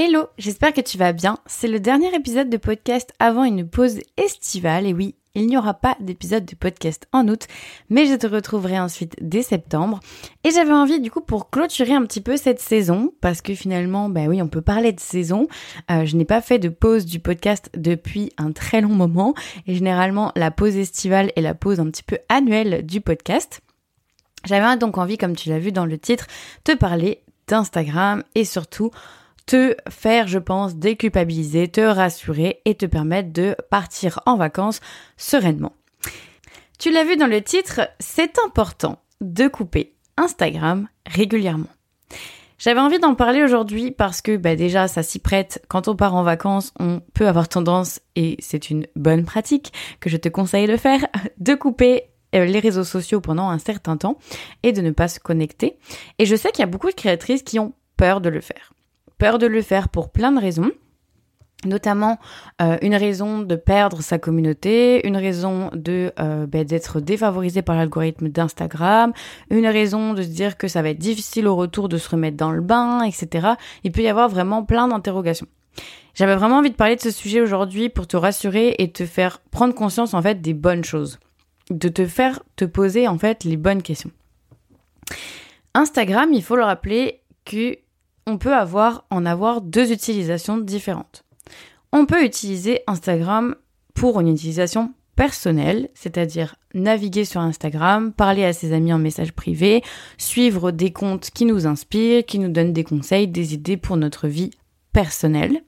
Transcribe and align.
Hello, 0.00 0.28
j'espère 0.38 0.72
que 0.72 0.80
tu 0.80 0.96
vas 0.96 1.12
bien. 1.12 1.38
C'est 1.46 1.66
le 1.66 1.80
dernier 1.80 2.14
épisode 2.14 2.48
de 2.48 2.56
podcast 2.56 3.12
avant 3.18 3.42
une 3.42 3.68
pause 3.68 3.98
estivale. 4.16 4.86
Et 4.86 4.92
oui, 4.92 5.16
il 5.34 5.48
n'y 5.48 5.58
aura 5.58 5.74
pas 5.74 5.96
d'épisode 5.98 6.44
de 6.44 6.54
podcast 6.54 7.08
en 7.12 7.26
août, 7.26 7.48
mais 7.90 8.06
je 8.06 8.14
te 8.14 8.28
retrouverai 8.28 8.78
ensuite 8.78 9.16
dès 9.20 9.42
septembre. 9.42 9.98
Et 10.44 10.52
j'avais 10.52 10.70
envie 10.70 11.00
du 11.00 11.10
coup 11.10 11.20
pour 11.20 11.50
clôturer 11.50 11.94
un 11.94 12.06
petit 12.06 12.20
peu 12.20 12.36
cette 12.36 12.60
saison, 12.60 13.12
parce 13.20 13.42
que 13.42 13.56
finalement, 13.56 14.08
bah 14.08 14.26
oui, 14.28 14.40
on 14.40 14.46
peut 14.46 14.62
parler 14.62 14.92
de 14.92 15.00
saison. 15.00 15.48
Euh, 15.90 16.04
je 16.04 16.14
n'ai 16.14 16.24
pas 16.24 16.42
fait 16.42 16.60
de 16.60 16.68
pause 16.68 17.04
du 17.04 17.18
podcast 17.18 17.68
depuis 17.76 18.30
un 18.38 18.52
très 18.52 18.80
long 18.80 18.94
moment, 18.94 19.34
et 19.66 19.74
généralement 19.74 20.30
la 20.36 20.52
pause 20.52 20.76
estivale 20.76 21.32
est 21.34 21.42
la 21.42 21.54
pause 21.54 21.80
un 21.80 21.86
petit 21.86 22.04
peu 22.04 22.18
annuelle 22.28 22.86
du 22.86 23.00
podcast. 23.00 23.62
J'avais 24.44 24.76
donc 24.76 24.96
envie, 24.96 25.18
comme 25.18 25.34
tu 25.34 25.48
l'as 25.48 25.58
vu 25.58 25.72
dans 25.72 25.86
le 25.86 25.98
titre, 25.98 26.28
te 26.62 26.76
parler 26.76 27.20
d'Instagram 27.48 28.22
et 28.36 28.44
surtout 28.44 28.92
te 29.48 29.74
faire, 29.88 30.28
je 30.28 30.38
pense, 30.38 30.76
déculpabiliser, 30.76 31.68
te 31.68 31.80
rassurer 31.80 32.60
et 32.66 32.74
te 32.74 32.84
permettre 32.84 33.32
de 33.32 33.56
partir 33.70 34.20
en 34.26 34.36
vacances 34.36 34.80
sereinement. 35.16 35.72
Tu 36.78 36.92
l'as 36.92 37.02
vu 37.02 37.16
dans 37.16 37.26
le 37.26 37.40
titre, 37.40 37.80
c'est 37.98 38.38
important 38.38 39.00
de 39.22 39.48
couper 39.48 39.96
Instagram 40.18 40.86
régulièrement. 41.06 41.70
J'avais 42.58 42.80
envie 42.80 42.98
d'en 42.98 43.14
parler 43.14 43.42
aujourd'hui 43.42 43.90
parce 43.90 44.20
que 44.20 44.36
bah 44.36 44.54
déjà 44.54 44.86
ça 44.86 45.02
s'y 45.02 45.18
prête. 45.18 45.64
Quand 45.68 45.88
on 45.88 45.96
part 45.96 46.14
en 46.14 46.24
vacances, 46.24 46.74
on 46.78 47.00
peut 47.14 47.26
avoir 47.26 47.48
tendance, 47.48 48.00
et 48.16 48.36
c'est 48.40 48.68
une 48.68 48.86
bonne 48.96 49.24
pratique 49.24 49.72
que 50.00 50.10
je 50.10 50.18
te 50.18 50.28
conseille 50.28 50.66
de 50.66 50.76
faire, 50.76 51.06
de 51.38 51.54
couper 51.54 52.10
euh, 52.34 52.44
les 52.44 52.60
réseaux 52.60 52.84
sociaux 52.84 53.22
pendant 53.22 53.48
un 53.48 53.58
certain 53.58 53.96
temps 53.96 54.18
et 54.62 54.72
de 54.72 54.82
ne 54.82 54.90
pas 54.90 55.08
se 55.08 55.20
connecter. 55.20 55.78
Et 56.18 56.26
je 56.26 56.36
sais 56.36 56.50
qu'il 56.50 56.60
y 56.60 56.64
a 56.64 56.70
beaucoup 56.70 56.90
de 56.90 56.94
créatrices 56.94 57.42
qui 57.42 57.58
ont 57.58 57.72
peur 57.96 58.20
de 58.20 58.28
le 58.28 58.42
faire 58.42 58.74
peur 59.18 59.38
de 59.38 59.46
le 59.46 59.62
faire 59.62 59.88
pour 59.88 60.10
plein 60.10 60.32
de 60.32 60.40
raisons 60.40 60.70
notamment 61.64 62.18
euh, 62.62 62.76
une 62.82 62.94
raison 62.94 63.40
de 63.40 63.56
perdre 63.56 64.00
sa 64.00 64.18
communauté, 64.18 65.06
une 65.06 65.16
raison 65.16 65.70
de 65.72 66.12
euh, 66.20 66.46
ben, 66.46 66.64
d'être 66.64 67.00
défavorisé 67.00 67.62
par 67.62 67.76
l'algorithme 67.76 68.28
d'Instagram, 68.28 69.12
une 69.50 69.66
raison 69.66 70.14
de 70.14 70.22
se 70.22 70.28
dire 70.28 70.56
que 70.56 70.68
ça 70.68 70.82
va 70.82 70.90
être 70.90 70.98
difficile 70.98 71.48
au 71.48 71.56
retour 71.56 71.88
de 71.88 71.98
se 71.98 72.08
remettre 72.08 72.36
dans 72.36 72.52
le 72.52 72.60
bain, 72.60 73.02
etc. 73.02 73.54
Il 73.82 73.92
peut 73.92 74.02
y 74.02 74.08
avoir 74.08 74.28
vraiment 74.28 74.62
plein 74.64 74.88
d'interrogations. 74.88 75.48
J'avais 76.14 76.36
vraiment 76.36 76.58
envie 76.58 76.70
de 76.70 76.76
parler 76.76 76.96
de 76.96 77.00
ce 77.00 77.10
sujet 77.10 77.40
aujourd'hui 77.40 77.88
pour 77.88 78.06
te 78.06 78.16
rassurer 78.16 78.74
et 78.78 78.90
te 78.90 79.06
faire 79.06 79.40
prendre 79.50 79.74
conscience 79.74 80.14
en 80.14 80.22
fait 80.22 80.40
des 80.40 80.54
bonnes 80.54 80.84
choses, 80.84 81.18
de 81.70 81.88
te 81.88 82.06
faire 82.06 82.42
te 82.56 82.64
poser 82.64 83.08
en 83.08 83.18
fait 83.18 83.44
les 83.44 83.56
bonnes 83.56 83.82
questions. 83.82 84.10
Instagram, 85.74 86.30
il 86.32 86.42
faut 86.42 86.56
le 86.56 86.64
rappeler 86.64 87.20
que 87.44 87.76
on 88.28 88.36
peut 88.36 88.54
avoir, 88.54 89.06
en 89.10 89.24
avoir 89.24 89.62
deux 89.62 89.90
utilisations 89.90 90.58
différentes. 90.58 91.24
On 91.92 92.04
peut 92.04 92.22
utiliser 92.22 92.82
Instagram 92.86 93.56
pour 93.94 94.20
une 94.20 94.28
utilisation 94.28 94.92
personnelle, 95.16 95.88
c'est-à-dire 95.94 96.54
naviguer 96.74 97.24
sur 97.24 97.40
Instagram, 97.40 98.12
parler 98.12 98.44
à 98.44 98.52
ses 98.52 98.74
amis 98.74 98.92
en 98.92 98.98
message 98.98 99.32
privé, 99.32 99.82
suivre 100.18 100.70
des 100.70 100.92
comptes 100.92 101.30
qui 101.30 101.46
nous 101.46 101.66
inspirent, 101.66 102.24
qui 102.26 102.38
nous 102.38 102.50
donnent 102.50 102.74
des 102.74 102.84
conseils, 102.84 103.26
des 103.26 103.54
idées 103.54 103.78
pour 103.78 103.96
notre 103.96 104.28
vie 104.28 104.50
personnelle. 104.92 105.64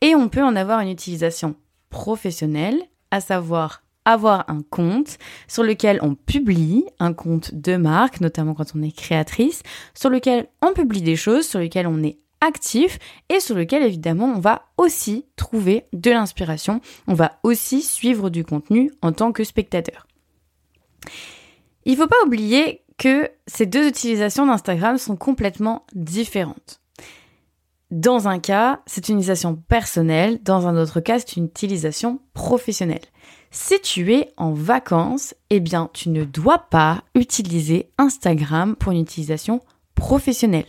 Et 0.00 0.14
on 0.14 0.28
peut 0.28 0.44
en 0.44 0.54
avoir 0.54 0.78
une 0.80 0.88
utilisation 0.88 1.56
professionnelle, 1.90 2.80
à 3.10 3.20
savoir 3.20 3.82
avoir 4.08 4.44
un 4.48 4.62
compte 4.62 5.18
sur 5.46 5.62
lequel 5.62 5.98
on 6.02 6.14
publie, 6.14 6.84
un 6.98 7.12
compte 7.12 7.54
de 7.54 7.76
marque, 7.76 8.20
notamment 8.20 8.54
quand 8.54 8.72
on 8.74 8.82
est 8.82 8.96
créatrice, 8.96 9.62
sur 9.94 10.08
lequel 10.08 10.48
on 10.62 10.72
publie 10.72 11.02
des 11.02 11.16
choses, 11.16 11.46
sur 11.46 11.60
lequel 11.60 11.86
on 11.86 12.02
est 12.02 12.18
actif 12.40 12.98
et 13.28 13.40
sur 13.40 13.54
lequel 13.54 13.82
évidemment 13.82 14.32
on 14.34 14.40
va 14.40 14.62
aussi 14.78 15.26
trouver 15.36 15.84
de 15.92 16.10
l'inspiration, 16.10 16.80
on 17.06 17.14
va 17.14 17.38
aussi 17.42 17.82
suivre 17.82 18.30
du 18.30 18.44
contenu 18.44 18.90
en 19.02 19.12
tant 19.12 19.32
que 19.32 19.44
spectateur. 19.44 20.06
Il 21.84 21.92
ne 21.92 21.96
faut 21.98 22.06
pas 22.06 22.24
oublier 22.24 22.82
que 22.96 23.28
ces 23.46 23.66
deux 23.66 23.86
utilisations 23.86 24.46
d'Instagram 24.46 24.96
sont 24.96 25.16
complètement 25.16 25.84
différentes. 25.94 26.80
Dans 27.90 28.28
un 28.28 28.38
cas, 28.38 28.80
c'est 28.86 29.08
une 29.08 29.16
utilisation 29.16 29.54
personnelle, 29.54 30.42
dans 30.42 30.66
un 30.66 30.76
autre 30.76 31.00
cas, 31.00 31.18
c'est 31.18 31.36
une 31.36 31.46
utilisation 31.46 32.20
professionnelle. 32.34 33.04
Si 33.50 33.80
tu 33.80 34.12
es 34.12 34.32
en 34.36 34.52
vacances, 34.52 35.34
eh 35.50 35.60
bien, 35.60 35.88
tu 35.94 36.10
ne 36.10 36.24
dois 36.24 36.58
pas 36.70 37.02
utiliser 37.14 37.90
Instagram 37.96 38.76
pour 38.76 38.92
une 38.92 39.00
utilisation 39.00 39.60
professionnelle. 39.94 40.66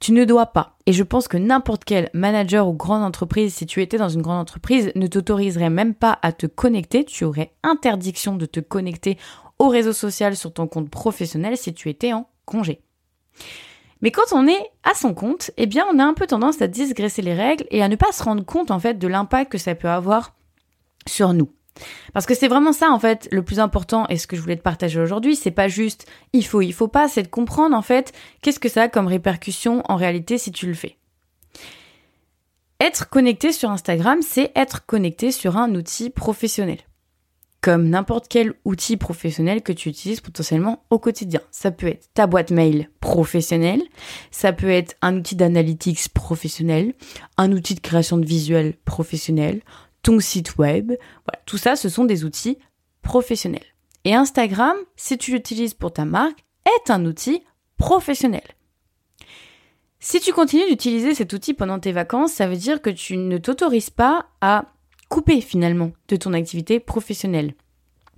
Tu 0.00 0.12
ne 0.12 0.24
dois 0.24 0.46
pas. 0.46 0.76
Et 0.86 0.92
je 0.92 1.02
pense 1.02 1.26
que 1.26 1.36
n'importe 1.36 1.84
quel 1.84 2.10
manager 2.12 2.68
ou 2.68 2.72
grande 2.72 3.02
entreprise, 3.02 3.54
si 3.54 3.66
tu 3.66 3.82
étais 3.82 3.98
dans 3.98 4.08
une 4.08 4.22
grande 4.22 4.40
entreprise, 4.40 4.92
ne 4.94 5.06
t'autoriserait 5.06 5.70
même 5.70 5.94
pas 5.94 6.18
à 6.22 6.32
te 6.32 6.46
connecter. 6.46 7.04
Tu 7.04 7.24
aurais 7.24 7.52
interdiction 7.62 8.36
de 8.36 8.46
te 8.46 8.60
connecter 8.60 9.18
au 9.58 9.68
réseau 9.68 9.92
social 9.92 10.36
sur 10.36 10.52
ton 10.52 10.68
compte 10.68 10.90
professionnel 10.90 11.56
si 11.56 11.74
tu 11.74 11.88
étais 11.88 12.12
en 12.12 12.28
congé. 12.44 12.80
Mais 14.00 14.12
quand 14.12 14.32
on 14.32 14.46
est 14.46 14.70
à 14.84 14.94
son 14.94 15.14
compte, 15.14 15.50
eh 15.56 15.66
bien, 15.66 15.84
on 15.92 15.98
a 15.98 16.04
un 16.04 16.14
peu 16.14 16.26
tendance 16.26 16.62
à 16.62 16.68
disgresser 16.68 17.22
les 17.22 17.34
règles 17.34 17.66
et 17.70 17.82
à 17.82 17.88
ne 17.88 17.96
pas 17.96 18.12
se 18.12 18.22
rendre 18.22 18.44
compte, 18.44 18.70
en 18.70 18.78
fait, 18.78 18.94
de 18.94 19.08
l'impact 19.08 19.50
que 19.50 19.58
ça 19.58 19.74
peut 19.74 19.88
avoir 19.88 20.34
sur 21.06 21.32
nous. 21.32 21.50
Parce 22.12 22.26
que 22.26 22.34
c'est 22.34 22.48
vraiment 22.48 22.72
ça 22.72 22.90
en 22.90 22.98
fait 22.98 23.28
le 23.30 23.42
plus 23.42 23.60
important 23.60 24.06
et 24.08 24.16
ce 24.16 24.26
que 24.26 24.36
je 24.36 24.40
voulais 24.40 24.56
te 24.56 24.62
partager 24.62 25.00
aujourd'hui, 25.00 25.36
c'est 25.36 25.50
pas 25.50 25.68
juste 25.68 26.06
il 26.32 26.44
faut, 26.44 26.62
il 26.62 26.72
faut 26.72 26.88
pas, 26.88 27.08
c'est 27.08 27.22
de 27.22 27.28
comprendre 27.28 27.76
en 27.76 27.82
fait 27.82 28.12
qu'est-ce 28.42 28.60
que 28.60 28.68
ça 28.68 28.82
a 28.82 28.88
comme 28.88 29.06
répercussion 29.06 29.82
en 29.88 29.96
réalité 29.96 30.38
si 30.38 30.52
tu 30.52 30.66
le 30.66 30.74
fais. 30.74 30.96
Être 32.80 33.08
connecté 33.08 33.52
sur 33.52 33.70
Instagram, 33.70 34.20
c'est 34.22 34.52
être 34.54 34.86
connecté 34.86 35.32
sur 35.32 35.56
un 35.56 35.74
outil 35.74 36.10
professionnel. 36.10 36.78
Comme 37.60 37.88
n'importe 37.88 38.28
quel 38.28 38.54
outil 38.64 38.96
professionnel 38.96 39.62
que 39.62 39.72
tu 39.72 39.88
utilises 39.88 40.20
potentiellement 40.20 40.84
au 40.90 41.00
quotidien. 41.00 41.40
Ça 41.50 41.72
peut 41.72 41.88
être 41.88 42.06
ta 42.14 42.28
boîte 42.28 42.52
mail 42.52 42.88
professionnelle, 43.00 43.82
ça 44.30 44.52
peut 44.52 44.70
être 44.70 44.94
un 45.02 45.16
outil 45.16 45.34
d'analytics 45.34 46.08
professionnel, 46.10 46.94
un 47.36 47.50
outil 47.50 47.74
de 47.74 47.80
création 47.80 48.16
de 48.16 48.24
visuels 48.24 48.74
professionnel, 48.84 49.60
ton 50.02 50.20
site 50.20 50.56
web. 50.58 50.92
Tout 51.46 51.58
ça, 51.58 51.76
ce 51.76 51.88
sont 51.88 52.04
des 52.04 52.24
outils 52.24 52.58
professionnels. 53.02 53.74
Et 54.04 54.14
Instagram, 54.14 54.76
si 54.96 55.18
tu 55.18 55.32
l'utilises 55.32 55.74
pour 55.74 55.92
ta 55.92 56.04
marque, 56.04 56.44
est 56.64 56.90
un 56.90 57.04
outil 57.04 57.42
professionnel. 57.76 58.42
Si 60.00 60.20
tu 60.20 60.32
continues 60.32 60.68
d'utiliser 60.68 61.14
cet 61.14 61.32
outil 61.32 61.54
pendant 61.54 61.80
tes 61.80 61.92
vacances, 61.92 62.32
ça 62.32 62.46
veut 62.46 62.56
dire 62.56 62.80
que 62.80 62.90
tu 62.90 63.16
ne 63.16 63.38
t'autorises 63.38 63.90
pas 63.90 64.26
à 64.40 64.66
couper 65.08 65.40
finalement 65.40 65.90
de 66.08 66.16
ton 66.16 66.32
activité 66.34 66.78
professionnelle. 66.80 67.54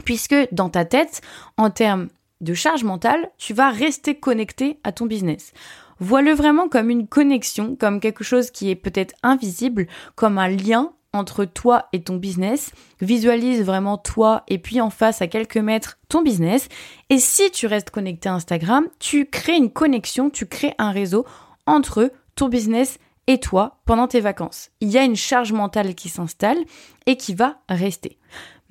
Puisque 0.04 0.36
dans 0.52 0.69
ta 0.69 0.84
tête, 0.84 1.22
en 1.56 1.70
termes 1.70 2.08
de 2.40 2.54
charge 2.54 2.84
mentale, 2.84 3.30
tu 3.38 3.54
vas 3.54 3.70
rester 3.70 4.14
connecté 4.14 4.78
à 4.84 4.92
ton 4.92 5.06
business. 5.06 5.52
Vois-le 6.00 6.32
vraiment 6.32 6.69
comme 6.69 6.90
une 6.90 7.06
connexion, 7.06 7.76
comme 7.76 8.00
quelque 8.00 8.24
chose 8.24 8.50
qui 8.50 8.70
est 8.70 8.76
peut-être 8.76 9.14
invisible, 9.22 9.86
comme 10.14 10.38
un 10.38 10.48
lien 10.48 10.92
entre 11.12 11.44
toi 11.44 11.88
et 11.93 12.03
ton 12.03 12.16
business, 12.16 12.72
visualise 13.00 13.62
vraiment 13.62 13.98
toi 13.98 14.44
et 14.48 14.59
puis 14.59 14.81
en 14.81 14.91
face 14.91 15.22
à 15.22 15.26
quelques 15.26 15.56
mètres 15.56 15.98
ton 16.09 16.22
business. 16.22 16.69
Et 17.09 17.19
si 17.19 17.50
tu 17.50 17.66
restes 17.66 17.91
connecté 17.91 18.28
à 18.28 18.34
Instagram, 18.34 18.87
tu 18.98 19.26
crées 19.26 19.56
une 19.56 19.72
connexion, 19.72 20.31
tu 20.31 20.47
crées 20.47 20.75
un 20.78 20.93
réseau 20.93 21.26
entre 21.66 22.12
ton 22.34 22.49
business 22.49 22.99
et 23.26 23.38
toi 23.38 23.81
pendant 23.84 24.09
tes 24.09 24.20
vacances. 24.20 24.70
Il 24.81 24.91
y 24.91 24.99
a 24.99 25.04
une 25.04 25.16
charge 25.16 25.53
mentale 25.53 25.94
qui 25.94 26.09
s'installe 26.09 26.59
et 27.06 27.16
qui 27.16 27.34
va 27.34 27.59
rester. 27.69 28.19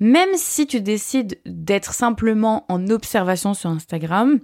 Même 0.00 0.30
si 0.34 0.66
tu 0.66 0.80
décides 0.80 1.38
d'être 1.44 1.92
simplement 1.92 2.64
en 2.68 2.88
observation 2.88 3.52
sur 3.52 3.70
Instagram, 3.70 4.40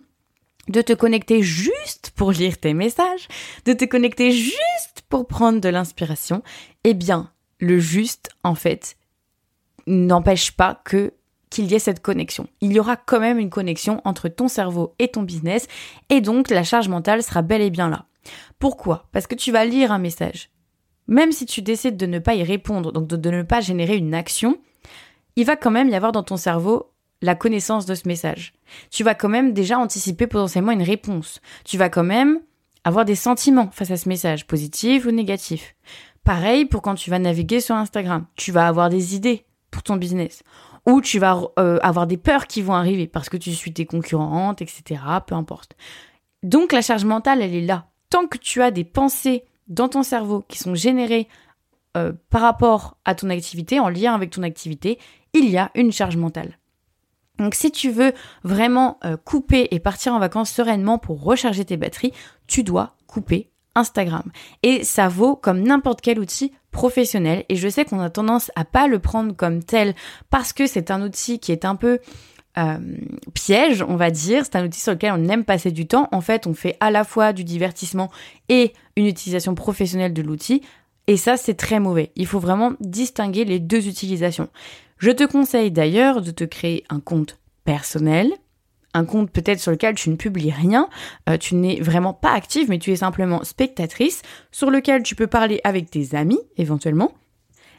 de 0.69 0.83
te 0.83 0.93
connecter 0.93 1.43
juste 1.43 2.13
pour 2.15 2.33
lire 2.33 2.59
tes 2.59 2.75
messages, 2.75 3.29
de 3.65 3.73
te 3.73 3.85
connecter 3.85 4.33
juste 4.33 5.03
pour 5.09 5.27
prendre 5.27 5.61
de 5.61 5.69
l'inspiration, 5.69 6.43
eh 6.85 6.95
bien, 6.95 7.31
le 7.59 7.79
juste, 7.79 8.31
en 8.43 8.55
fait, 8.55 8.97
n'empêche 9.87 10.53
pas 10.53 10.81
que 10.85 11.13
qu'il 11.49 11.71
y 11.71 11.75
ait 11.75 11.79
cette 11.79 12.03
connexion. 12.03 12.49
Il 12.61 12.73
y 12.73 12.81
aura 12.81 12.97
quand 12.97 13.21
même 13.21 13.39
une 13.39 13.51
connexion 13.51 14.01
entre 14.05 14.29
ton 14.29 14.49
cerveau 14.49 14.95
et 14.99 15.09
ton 15.09 15.23
business, 15.23 15.69
et 16.11 16.21
donc 16.21 16.51
la 16.51 16.65
charge 16.65 16.89
mentale 16.89 17.23
sera 17.23 17.43
bel 17.43 17.63
et 17.63 17.71
bien 17.71 17.89
là. 17.89 18.07
Pourquoi? 18.59 19.07
Parce 19.13 19.27
que 19.27 19.37
tu 19.37 19.53
vas 19.53 19.65
lire 19.65 19.93
un 19.93 19.99
message. 19.99 20.51
Même 21.07 21.31
si 21.31 21.47
tu 21.47 21.63
décides 21.63 21.97
de 21.97 22.07
ne 22.07 22.19
pas 22.19 22.35
y 22.35 22.43
répondre, 22.43 22.93
donc 22.93 23.07
de, 23.07 23.17
de 23.17 23.31
ne 23.31 23.43
pas 23.43 23.61
générer 23.61 23.97
une 23.97 24.15
action, 24.15 24.59
il 25.37 25.47
va 25.47 25.57
quand 25.57 25.71
même 25.71 25.89
y 25.89 25.95
avoir 25.95 26.13
dans 26.13 26.25
ton 26.25 26.37
cerveau 26.37 26.91
la 27.23 27.35
connaissance 27.35 27.87
de 27.87 27.95
ce 27.95 28.09
message. 28.09 28.53
Tu 28.91 29.05
vas 29.05 29.15
quand 29.15 29.29
même 29.29 29.53
déjà 29.53 29.79
anticiper 29.79 30.27
potentiellement 30.27 30.73
une 30.73 30.83
réponse. 30.83 31.41
Tu 31.65 31.79
vas 31.79 31.89
quand 31.89 32.05
même 32.05 32.41
avoir 32.87 33.05
des 33.05 33.17
sentiments 33.17 33.69
face 33.73 33.91
à 33.91 33.97
ce 33.97 34.09
message, 34.09 34.47
positif 34.47 35.07
ou 35.07 35.11
négatif. 35.11 35.75
Pareil 36.23 36.67
pour 36.67 36.83
quand 36.83 36.95
tu 36.95 37.11
vas 37.11 37.19
naviguer 37.19 37.61
sur 37.61 37.75
Instagram. 37.75 38.27
Tu 38.37 38.53
vas 38.53 38.69
avoir 38.69 38.91
des 38.91 39.17
idées 39.17 39.45
pour 39.73 39.83
ton 39.83 39.97
business. 39.97 40.45
Ou 40.87 41.01
tu 41.01 41.19
vas 41.19 41.43
euh, 41.59 41.81
avoir 41.83 42.07
des 42.07 42.17
peurs 42.17 42.47
qui 42.47 42.63
vont 42.63 42.75
arriver 42.75 43.09
parce 43.09 43.29
que 43.29 43.37
tu 43.37 43.53
suis 43.53 43.73
tes 43.73 43.87
concurrentes, 43.87 44.63
etc. 44.63 45.01
Peu 45.27 45.35
importe. 45.35 45.77
Donc 46.45 46.73
la 46.73 46.81
charge 46.81 47.05
mentale, 47.05 47.43
elle 47.43 47.57
est 47.57 47.67
là. 47.67 47.89
Tant 48.09 48.29
que 48.29 48.39
tu 48.39 48.63
as 48.63 48.71
des 48.71 48.85
pensées 48.85 49.43
dans 49.67 49.89
ton 49.89 50.05
cerveau 50.05 50.45
qui 50.47 50.59
sont 50.59 50.77
générés 50.77 51.27
euh, 51.97 52.13
par 52.31 52.43
rapport 52.43 52.99
à 53.05 53.17
ton 53.17 53.31
activité, 53.31 53.81
en 53.81 53.89
lien 53.89 54.15
avec 54.15 54.31
ton 54.31 54.45
activité, 54.45 55.01
il 55.35 55.51
y 55.51 55.59
a 55.59 55.73
une 55.75 55.91
charge 55.91 56.17
mentale. 56.17 56.57
Donc 57.39 57.55
si 57.55 57.71
tu 57.71 57.91
veux 57.91 58.13
vraiment 58.45 58.99
euh, 59.05 59.17
couper 59.17 59.69
et 59.71 59.81
partir 59.81 60.15
en 60.15 60.19
vacances 60.19 60.51
sereinement 60.51 60.99
pour 60.99 61.23
recharger 61.23 61.65
tes 61.65 61.77
batteries, 61.77 62.13
tu 62.47 62.63
dois 62.63 62.95
couper 63.07 63.51
Instagram. 63.75 64.25
Et 64.63 64.85
ça 64.85 65.09
vaut 65.09 65.37
comme 65.37 65.61
n'importe 65.61 66.01
quel 66.01 66.19
outil 66.19 66.53
professionnel. 66.71 67.45
Et 67.49 67.57
je 67.57 67.69
sais 67.69 67.85
qu'on 67.85 68.01
a 68.01 68.11
tendance 68.11 68.51
à 68.57 68.65
pas 68.65 68.89
le 68.89 68.99
prendre 68.99 69.35
comme 69.35 69.63
tel 69.63 69.95
parce 70.31 70.53
que 70.53 70.67
c'est 70.67 70.91
un 70.91 71.03
outil 71.03 71.39
qui 71.39 71.53
est 71.53 71.65
un 71.65 71.77
peu 71.77 72.01
euh, 72.59 72.79
piège, 73.35 73.83
on 73.83 73.97
va 73.97 74.11
dire. 74.11 74.45
C'est 74.45 74.57
un 74.57 74.65
outil 74.65 74.81
sur 74.81 74.93
lequel 74.93 75.13
on 75.17 75.29
aime 75.29 75.45
passer 75.45 75.71
du 75.71 75.87
temps. 75.87 76.09
En 76.13 76.21
fait, 76.21 76.47
on 76.47 76.55
fait 76.55 76.77
à 76.81 76.91
la 76.91 77.05
fois 77.05 77.33
du 77.33 77.45
divertissement 77.45 78.11
et 78.49 78.73
une 78.97 79.07
utilisation 79.07 79.55
professionnelle 79.55 80.15
de 80.15 80.23
l'outil. 80.23 80.63
Et 81.07 81.17
ça, 81.17 81.37
c'est 81.37 81.55
très 81.55 81.79
mauvais. 81.79 82.11
Il 82.17 82.27
faut 82.27 82.41
vraiment 82.41 82.73
distinguer 82.81 83.45
les 83.45 83.61
deux 83.61 83.89
utilisations. 83.89 84.49
Je 84.99 85.11
te 85.11 85.25
conseille 85.25 85.71
d'ailleurs 85.71 86.23
de 86.23 86.31
te 86.31 86.45
créer 86.45 86.85
un 86.89 87.01
compte 87.01 87.39
personnel, 87.65 88.33
un 88.95 89.05
compte 89.05 89.31
peut-être 89.31 89.61
sur 89.61 89.71
lequel 89.71 89.95
tu 89.95 90.09
ne 90.09 90.17
publies 90.17 90.51
rien, 90.51 90.89
euh, 91.29 91.37
tu 91.37 91.55
n'es 91.55 91.81
vraiment 91.81 92.15
pas 92.15 92.33
active, 92.33 92.71
mais 92.71 92.79
tu 92.79 92.93
es 92.93 92.97
simplement 92.97 93.45
spectatrice, 93.45 94.23
sur 94.51 94.71
lequel 94.71 95.03
tu 95.03 95.15
peux 95.15 95.27
parler 95.27 95.61
avec 95.65 95.91
tes 95.91 96.15
amis 96.15 96.41
éventuellement, 96.57 97.13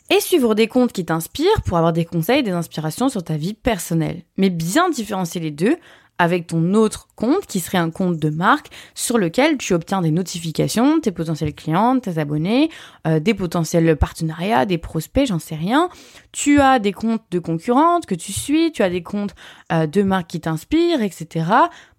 et 0.10 0.20
suivre 0.20 0.54
des 0.56 0.68
comptes 0.68 0.94
qui 0.94 1.06
t'inspirent 1.06 1.62
pour 1.66 1.78
avoir 1.78 1.92
des 1.92 2.06
conseils, 2.06 2.44
des 2.44 2.52
inspirations 2.52 3.10
sur 3.10 3.24
ta 3.24 3.36
vie 3.36 3.56
personnelle. 3.56 4.22
Mais 4.38 4.50
bien 4.50 4.90
différencier 4.90 5.42
les 5.42 5.52
deux 5.52 5.76
avec 6.20 6.48
ton 6.48 6.74
autre 6.74 7.08
compte 7.16 7.46
qui 7.46 7.60
serait 7.60 7.78
un 7.78 7.90
compte 7.90 8.18
de 8.18 8.30
marque 8.30 8.70
sur 8.96 9.18
lequel 9.18 9.58
tu 9.58 9.74
obtiens 9.74 10.02
des 10.02 10.12
notifications, 10.12 11.00
tes 11.00 11.12
potentiels 11.12 11.54
clients, 11.54 12.00
tes 12.00 12.18
abonnés, 12.18 12.70
euh, 13.06 13.20
des 13.20 13.34
potentiels 13.34 13.96
partenariats, 13.96 14.66
des 14.66 14.78
prospects, 14.78 15.28
j'en 15.28 15.40
sais 15.40 15.56
rien. 15.56 15.90
Tu 16.32 16.60
as 16.60 16.80
des 16.80 16.94
comptes 16.94 17.24
de 17.32 17.40
concurrentes 17.40 18.06
que 18.06 18.16
tu 18.16 18.34
suis, 18.34 18.72
tu 18.72 18.84
as 18.84 18.90
des 18.90 19.04
comptes 19.04 19.36
euh, 19.72 19.88
de 19.88 20.02
marques 20.04 20.28
qui 20.28 20.42
t'inspirent, 20.42 21.02
etc. 21.02 21.46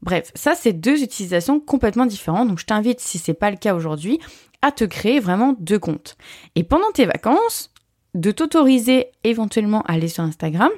Bref, 0.03 0.31
ça 0.35 0.55
c'est 0.55 0.73
deux 0.73 1.03
utilisations 1.03 1.61
complètement 1.61 2.07
différentes. 2.07 2.49
Donc 2.49 2.59
je 2.59 2.67
t'invite, 2.67 3.01
si 3.01 3.19
c'est 3.19 3.35
pas 3.35 3.51
le 3.51 3.57
cas 3.57 3.75
aujourd'hui, 3.75 4.19
à 4.63 4.73
te 4.73 4.85
créer 4.85 5.21
vraiment 5.21 5.55
deux 5.61 5.79
comptes. 5.79 6.17
Et 6.57 6.65
pendant 6.65 6.91
tes 6.93 7.07
vacances, 7.07 7.71
de 8.15 8.31
t'autoriser 8.31 9.09
éventuellement 9.25 9.83
à 9.83 9.93
aller 9.93 10.09
sur 10.09 10.25
Instagram 10.25 10.71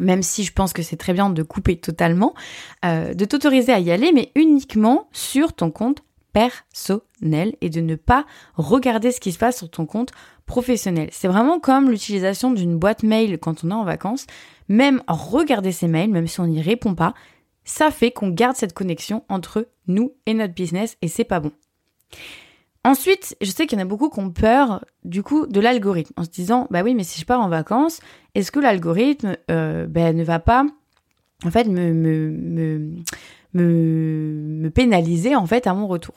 même 0.00 0.22
si 0.22 0.44
je 0.44 0.52
pense 0.52 0.72
que 0.72 0.82
c'est 0.82 0.96
très 0.96 1.12
bien 1.12 1.30
de 1.30 1.42
couper 1.42 1.76
totalement, 1.76 2.34
euh, 2.84 3.14
de 3.14 3.24
t'autoriser 3.24 3.72
à 3.72 3.80
y 3.80 3.90
aller, 3.90 4.12
mais 4.12 4.30
uniquement 4.34 5.08
sur 5.12 5.52
ton 5.52 5.70
compte 5.70 6.02
personnel 6.32 7.56
et 7.60 7.70
de 7.70 7.80
ne 7.80 7.94
pas 7.94 8.26
regarder 8.54 9.12
ce 9.12 9.20
qui 9.20 9.32
se 9.32 9.38
passe 9.38 9.58
sur 9.58 9.70
ton 9.70 9.86
compte 9.86 10.12
professionnel. 10.46 11.08
C'est 11.12 11.28
vraiment 11.28 11.60
comme 11.60 11.90
l'utilisation 11.90 12.50
d'une 12.50 12.78
boîte 12.78 13.02
mail 13.02 13.38
quand 13.38 13.64
on 13.64 13.70
est 13.70 13.74
en 13.74 13.84
vacances. 13.84 14.26
Même 14.68 15.02
regarder 15.08 15.72
ses 15.72 15.88
mails, 15.88 16.10
même 16.10 16.26
si 16.26 16.40
on 16.40 16.46
n'y 16.46 16.62
répond 16.62 16.94
pas, 16.94 17.14
ça 17.64 17.90
fait 17.90 18.10
qu'on 18.10 18.28
garde 18.28 18.56
cette 18.56 18.72
connexion 18.72 19.24
entre 19.28 19.68
nous 19.86 20.12
et 20.26 20.34
notre 20.34 20.54
business 20.54 20.96
et 21.02 21.08
c'est 21.08 21.24
pas 21.24 21.40
bon. 21.40 21.52
Ensuite, 22.84 23.36
je 23.40 23.50
sais 23.50 23.66
qu'il 23.66 23.78
y 23.78 23.82
en 23.82 23.84
a 23.84 23.88
beaucoup 23.88 24.08
qui 24.08 24.20
ont 24.20 24.30
peur 24.30 24.84
du 25.04 25.22
coup 25.22 25.46
de 25.46 25.60
l'algorithme 25.60 26.14
en 26.16 26.24
se 26.24 26.30
disant 26.30 26.68
bah 26.70 26.82
oui 26.82 26.94
mais 26.94 27.04
si 27.04 27.20
je 27.20 27.26
pars 27.26 27.40
en 27.40 27.48
vacances, 27.48 28.00
est-ce 28.34 28.52
que 28.52 28.60
l'algorithme 28.60 29.36
euh, 29.50 29.86
ben, 29.86 30.16
ne 30.16 30.24
va 30.24 30.38
pas 30.38 30.64
en 31.44 31.50
fait 31.50 31.66
me, 31.66 31.92
me, 31.92 32.94
me, 33.54 34.68
pénaliser 34.70 35.34
en 35.34 35.46
fait 35.46 35.66
à 35.66 35.74
mon 35.74 35.86
retour? 35.86 36.14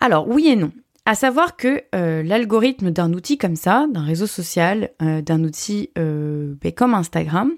Alors 0.00 0.28
oui 0.28 0.48
et 0.48 0.56
non. 0.56 0.72
À 1.06 1.14
savoir 1.14 1.56
que 1.56 1.82
euh, 1.94 2.22
l'algorithme 2.22 2.90
d'un 2.90 3.12
outil 3.12 3.36
comme 3.36 3.56
ça, 3.56 3.86
d'un 3.92 4.04
réseau 4.04 4.26
social, 4.26 4.90
euh, 5.02 5.20
d'un 5.20 5.42
outil 5.44 5.90
ben, 5.96 6.72
comme 6.74 6.94
Instagram, 6.94 7.52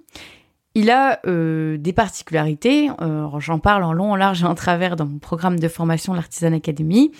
il 0.76 0.90
a 0.90 1.20
euh, 1.26 1.78
des 1.78 1.94
particularités, 1.94 2.90
euh, 3.00 3.26
j'en 3.38 3.58
parle 3.58 3.82
en 3.82 3.94
long, 3.94 4.12
en 4.12 4.17
large 4.17 4.43
et 4.43 4.44
en 4.44 4.55
travers 4.55 4.94
dans 4.94 5.06
mon 5.06 5.19
programme 5.19 5.58
de 5.58 5.69
formation 5.69 6.12
l'Artisan 6.12 6.52
Academy. 6.52 7.12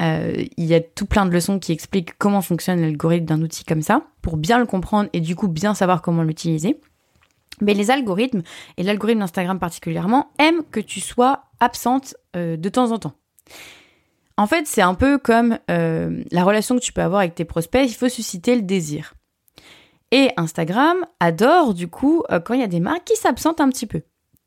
Euh, 0.00 0.32
il 0.56 0.64
y 0.64 0.72
a 0.72 0.80
tout 0.80 1.04
plein 1.04 1.26
de 1.26 1.30
leçons 1.30 1.58
qui 1.58 1.72
expliquent 1.72 2.16
comment 2.16 2.40
fonctionne 2.40 2.80
l'algorithme 2.80 3.26
d'un 3.26 3.42
outil 3.42 3.66
comme 3.66 3.82
ça, 3.82 4.00
pour 4.22 4.38
bien 4.38 4.58
le 4.58 4.64
comprendre 4.64 5.10
et 5.12 5.20
du 5.20 5.36
coup 5.36 5.48
bien 5.48 5.74
savoir 5.74 6.00
comment 6.00 6.22
l'utiliser. 6.22 6.80
Mais 7.60 7.74
les 7.74 7.90
algorithmes, 7.90 8.40
et 8.78 8.82
l'algorithme 8.82 9.20
d'Instagram 9.20 9.58
particulièrement, 9.58 10.30
aiment 10.38 10.62
que 10.70 10.80
tu 10.80 11.00
sois 11.00 11.44
absente 11.60 12.14
de 12.34 12.68
temps 12.70 12.92
en 12.92 12.98
temps. 12.98 13.12
En 14.38 14.46
fait, 14.46 14.66
c'est 14.66 14.80
un 14.80 14.94
peu 14.94 15.18
comme 15.18 15.58
la 15.68 16.44
relation 16.44 16.76
que 16.76 16.80
tu 16.80 16.94
peux 16.94 17.02
avoir 17.02 17.20
avec 17.20 17.34
tes 17.34 17.44
prospects, 17.44 17.84
il 17.84 17.94
faut 17.94 18.08
susciter 18.08 18.56
le 18.56 18.62
désir. 18.62 19.12
Et 20.12 20.30
Instagram 20.36 21.06
adore 21.20 21.74
du 21.74 21.88
coup 21.88 22.22
euh, 22.30 22.38
quand 22.38 22.54
il 22.54 22.60
y 22.60 22.64
a 22.64 22.68
des 22.68 22.80
marques 22.80 23.04
qui 23.04 23.16
s'absentent 23.16 23.60
un 23.60 23.70
petit 23.70 23.86
peu, 23.86 24.02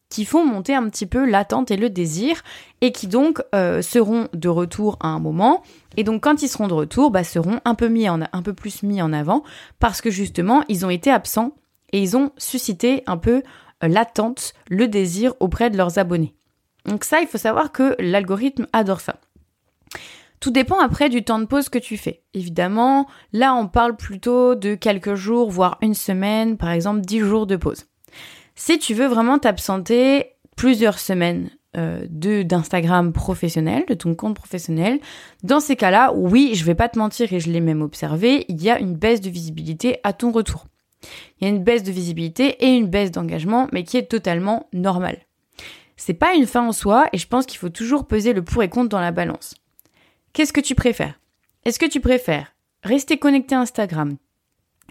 qui 0.09 0.23
font 0.23 0.45
monter 0.45 0.75
un 0.75 0.87
petit 0.89 1.07
peu 1.07 1.25
l'attente 1.25 1.71
et 1.71 1.75
le 1.75 1.89
désir, 1.89 2.43
et 2.81 2.91
qui 2.91 3.07
donc 3.07 3.41
euh, 3.53 3.81
seront 3.81 4.29
de 4.31 4.47
retour 4.47 4.97
à 5.01 5.07
un 5.07 5.19
moment. 5.19 5.63
Et 5.97 6.03
donc 6.03 6.21
quand 6.21 6.43
ils 6.43 6.47
seront 6.47 6.67
de 6.67 6.73
retour, 6.73 7.09
bah, 7.09 7.23
seront 7.23 7.59
un 7.65 7.73
peu 7.73 8.53
plus 8.53 8.83
mis 8.83 9.01
en 9.01 9.11
avant 9.11 9.43
parce 9.79 10.01
que 10.01 10.11
justement 10.11 10.63
ils 10.69 10.85
ont 10.85 10.91
été 10.91 11.11
absents 11.11 11.55
et 11.91 11.99
ils 11.99 12.15
ont 12.15 12.31
suscité 12.37 13.03
un 13.07 13.17
peu 13.17 13.41
euh, 13.83 13.87
l'attente, 13.87 14.53
le 14.69 14.87
désir 14.87 15.33
auprès 15.39 15.71
de 15.71 15.77
leurs 15.77 15.97
abonnés. 15.97 16.35
Donc 16.85 17.03
ça, 17.03 17.21
il 17.21 17.27
faut 17.27 17.39
savoir 17.39 17.71
que 17.71 17.95
l'algorithme 17.99 18.67
adore 18.71 19.01
ça. 19.01 19.15
Tout 20.45 20.51
dépend 20.51 20.79
après 20.79 21.09
du 21.09 21.23
temps 21.23 21.39
de 21.39 21.45
pause 21.45 21.69
que 21.69 21.79
tu 21.79 21.97
fais. 21.97 22.21
Évidemment, 22.35 23.07
là 23.33 23.55
on 23.55 23.67
parle 23.67 23.95
plutôt 23.95 24.53
de 24.53 24.75
quelques 24.75 25.15
jours, 25.15 25.49
voire 25.49 25.79
une 25.81 25.95
semaine, 25.95 26.55
par 26.55 26.69
exemple 26.69 27.01
10 27.01 27.21
jours 27.21 27.47
de 27.47 27.55
pause. 27.55 27.87
Si 28.53 28.77
tu 28.77 28.93
veux 28.93 29.07
vraiment 29.07 29.39
t'absenter 29.39 30.33
plusieurs 30.55 30.99
semaines 30.99 31.49
euh, 31.75 32.05
d'Instagram 32.09 33.11
professionnel, 33.11 33.85
de 33.89 33.95
ton 33.95 34.13
compte 34.13 34.35
professionnel, 34.35 34.99
dans 35.41 35.59
ces 35.59 35.75
cas-là, 35.75 36.13
oui, 36.13 36.51
je 36.53 36.63
vais 36.63 36.75
pas 36.75 36.89
te 36.89 36.99
mentir 36.99 37.33
et 37.33 37.39
je 37.39 37.49
l'ai 37.49 37.59
même 37.59 37.81
observé, 37.81 38.45
il 38.47 38.61
y 38.61 38.69
a 38.69 38.79
une 38.79 38.93
baisse 38.93 39.21
de 39.21 39.31
visibilité 39.31 39.97
à 40.03 40.13
ton 40.13 40.31
retour. 40.31 40.67
Il 41.41 41.47
y 41.47 41.47
a 41.47 41.49
une 41.55 41.63
baisse 41.63 41.81
de 41.81 41.91
visibilité 41.91 42.63
et 42.63 42.75
une 42.75 42.85
baisse 42.85 43.09
d'engagement, 43.09 43.67
mais 43.71 43.81
qui 43.81 43.97
est 43.97 44.11
totalement 44.11 44.69
normale. 44.73 45.17
C'est 45.97 46.13
pas 46.13 46.35
une 46.35 46.45
fin 46.45 46.67
en 46.67 46.71
soi 46.71 47.07
et 47.13 47.17
je 47.17 47.27
pense 47.27 47.47
qu'il 47.47 47.57
faut 47.57 47.69
toujours 47.69 48.05
peser 48.05 48.33
le 48.33 48.43
pour 48.43 48.61
et 48.61 48.69
contre 48.69 48.89
dans 48.89 49.01
la 49.01 49.11
balance. 49.11 49.55
Qu'est-ce 50.35 50.51
que 50.51 50.59
tu 50.59 50.75
préfères? 50.75 51.17
Est-ce 51.63 51.79
que 51.79 51.85
tu 51.85 52.01
préfères 52.01 52.53
rester 52.83 53.17
connecté 53.17 53.55
à 53.55 53.61
Instagram, 53.61 54.17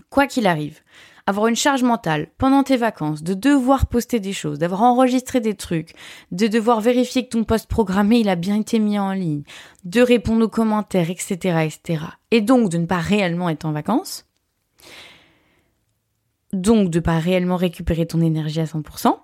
quoi 0.09 0.27
qu'il 0.27 0.47
arrive, 0.47 0.81
avoir 1.27 1.49
une 1.49 1.55
charge 1.55 1.83
mentale 1.83 2.29
pendant 2.39 2.63
tes 2.63 2.79
vacances, 2.79 3.23
de 3.23 3.35
devoir 3.35 3.87
poster 3.87 4.21
des 4.21 4.33
choses, 4.33 4.59
d'avoir 4.59 4.81
enregistré 4.81 5.41
des 5.41 5.53
trucs, 5.53 5.93
de 6.33 6.47
devoir 6.47 6.81
vérifier 6.81 7.27
que 7.27 7.37
ton 7.37 7.45
post 7.45 7.69
programmé 7.69 8.21
il 8.21 8.31
a 8.31 8.37
bien 8.37 8.59
été 8.59 8.79
mis 8.79 8.99
en 8.99 9.13
ligne, 9.13 9.43
de 9.85 10.01
répondre 10.01 10.47
aux 10.47 10.49
commentaires, 10.49 11.11
etc., 11.11 11.35
etc. 11.67 12.05
Et 12.31 12.41
donc 12.41 12.71
de 12.71 12.79
ne 12.79 12.87
pas 12.87 13.01
réellement 13.01 13.51
être 13.51 13.67
en 13.67 13.73
vacances, 13.73 14.25
donc 16.55 16.89
de 16.89 17.01
ne 17.01 17.05
pas 17.05 17.19
réellement 17.19 17.57
récupérer 17.57 18.07
ton 18.07 18.23
énergie 18.23 18.61
à 18.61 18.65
100%, 18.65 19.19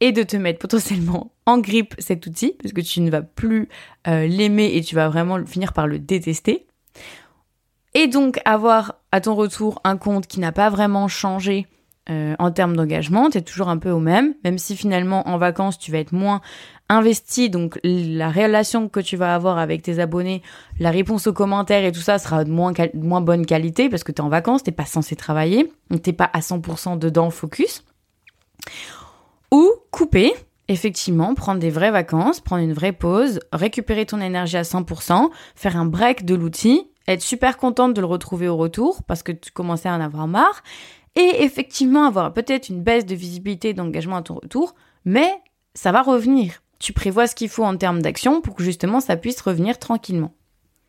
et 0.00 0.12
de 0.12 0.22
te 0.22 0.36
mettre 0.36 0.58
potentiellement 0.58 1.32
en 1.46 1.58
grippe 1.58 1.94
cet 1.98 2.26
outil, 2.26 2.54
parce 2.60 2.72
que 2.72 2.80
tu 2.80 3.00
ne 3.00 3.10
vas 3.10 3.22
plus 3.22 3.68
euh, 4.06 4.26
l'aimer 4.26 4.70
et 4.74 4.82
tu 4.82 4.94
vas 4.94 5.08
vraiment 5.08 5.44
finir 5.46 5.72
par 5.72 5.86
le 5.86 5.98
détester. 5.98 6.66
Et 7.94 8.06
donc 8.06 8.38
avoir 8.44 8.96
à 9.12 9.20
ton 9.20 9.34
retour 9.34 9.80
un 9.84 9.96
compte 9.96 10.26
qui 10.26 10.40
n'a 10.40 10.52
pas 10.52 10.70
vraiment 10.70 11.08
changé 11.08 11.66
euh, 12.10 12.34
en 12.38 12.50
termes 12.50 12.76
d'engagement, 12.76 13.28
tu 13.28 13.38
es 13.38 13.42
toujours 13.42 13.68
un 13.68 13.76
peu 13.76 13.90
au 13.90 13.98
même, 13.98 14.34
même 14.44 14.56
si 14.56 14.76
finalement 14.76 15.28
en 15.28 15.36
vacances 15.36 15.78
tu 15.78 15.92
vas 15.92 15.98
être 15.98 16.12
moins 16.12 16.40
investi, 16.88 17.50
donc 17.50 17.78
la 17.84 18.30
relation 18.30 18.88
que 18.88 19.00
tu 19.00 19.16
vas 19.16 19.34
avoir 19.34 19.58
avec 19.58 19.82
tes 19.82 19.98
abonnés, 19.98 20.42
la 20.80 20.90
réponse 20.90 21.26
aux 21.26 21.34
commentaires 21.34 21.84
et 21.84 21.92
tout 21.92 22.00
ça 22.00 22.18
sera 22.18 22.44
de 22.44 22.50
moins, 22.50 22.72
moins 22.94 23.20
bonne 23.20 23.44
qualité 23.44 23.90
parce 23.90 24.04
que 24.04 24.12
tu 24.12 24.22
es 24.22 24.24
en 24.24 24.30
vacances, 24.30 24.62
t'es 24.62 24.72
pas 24.72 24.86
censé 24.86 25.16
travailler, 25.16 25.70
t'es 26.02 26.14
pas 26.14 26.30
à 26.32 26.40
100% 26.40 26.98
dedans 26.98 27.28
focus. 27.30 27.84
Ou 29.50 29.72
couper, 29.90 30.32
effectivement, 30.68 31.34
prendre 31.34 31.60
des 31.60 31.70
vraies 31.70 31.90
vacances, 31.90 32.40
prendre 32.40 32.62
une 32.62 32.72
vraie 32.72 32.92
pause, 32.92 33.40
récupérer 33.52 34.06
ton 34.06 34.20
énergie 34.20 34.56
à 34.56 34.62
100%, 34.62 35.30
faire 35.54 35.76
un 35.76 35.86
break 35.86 36.24
de 36.24 36.34
l'outil, 36.34 36.88
être 37.06 37.22
super 37.22 37.56
contente 37.56 37.94
de 37.94 38.00
le 38.00 38.06
retrouver 38.06 38.48
au 38.48 38.56
retour 38.56 39.02
parce 39.04 39.22
que 39.22 39.32
tu 39.32 39.50
commençais 39.50 39.88
à 39.88 39.94
en 39.94 40.00
avoir 40.00 40.28
marre, 40.28 40.62
et 41.16 41.42
effectivement 41.42 42.04
avoir 42.04 42.32
peut-être 42.32 42.68
une 42.68 42.82
baisse 42.82 43.06
de 43.06 43.14
visibilité 43.14 43.74
d'engagement 43.74 44.16
à 44.16 44.22
ton 44.22 44.34
retour, 44.34 44.74
mais 45.04 45.28
ça 45.74 45.90
va 45.90 46.02
revenir. 46.02 46.62
Tu 46.78 46.92
prévois 46.92 47.26
ce 47.26 47.34
qu'il 47.34 47.48
faut 47.48 47.64
en 47.64 47.76
termes 47.76 48.02
d'action 48.02 48.40
pour 48.40 48.54
que 48.54 48.62
justement 48.62 49.00
ça 49.00 49.16
puisse 49.16 49.40
revenir 49.40 49.78
tranquillement. 49.78 50.34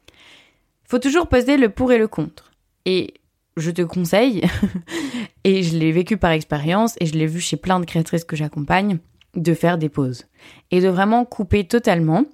Il 0.10 0.89
faut 0.89 1.00
toujours 1.00 1.28
peser 1.28 1.58
le 1.58 1.70
pour 1.70 1.92
et 1.92 1.98
le 1.98 2.08
contre. 2.08 2.51
Et 2.86 3.13
je 3.58 3.72
te 3.72 3.82
conseille, 3.82 4.44
et 5.44 5.63
je 5.63 5.77
l'ai 5.77 5.91
vécu 5.91 6.18
par 6.18 6.32
expérience, 6.32 6.96
et 7.00 7.06
je 7.06 7.13
l'ai 7.13 7.27
vu 7.27 7.39
chez 7.39 7.58
plein 7.58 7.79
de 7.79 7.86
créatrices 7.86 8.24
que 8.24 8.36
j'accompagne, 8.36 9.00
de 9.36 9.53
faire 9.53 9.77
des 9.77 9.89
pauses. 9.89 10.25
Et 10.72 10.82
de 10.82 10.88
vraiment 10.88 11.25
couper 11.25 11.65
totalement. 11.65 12.25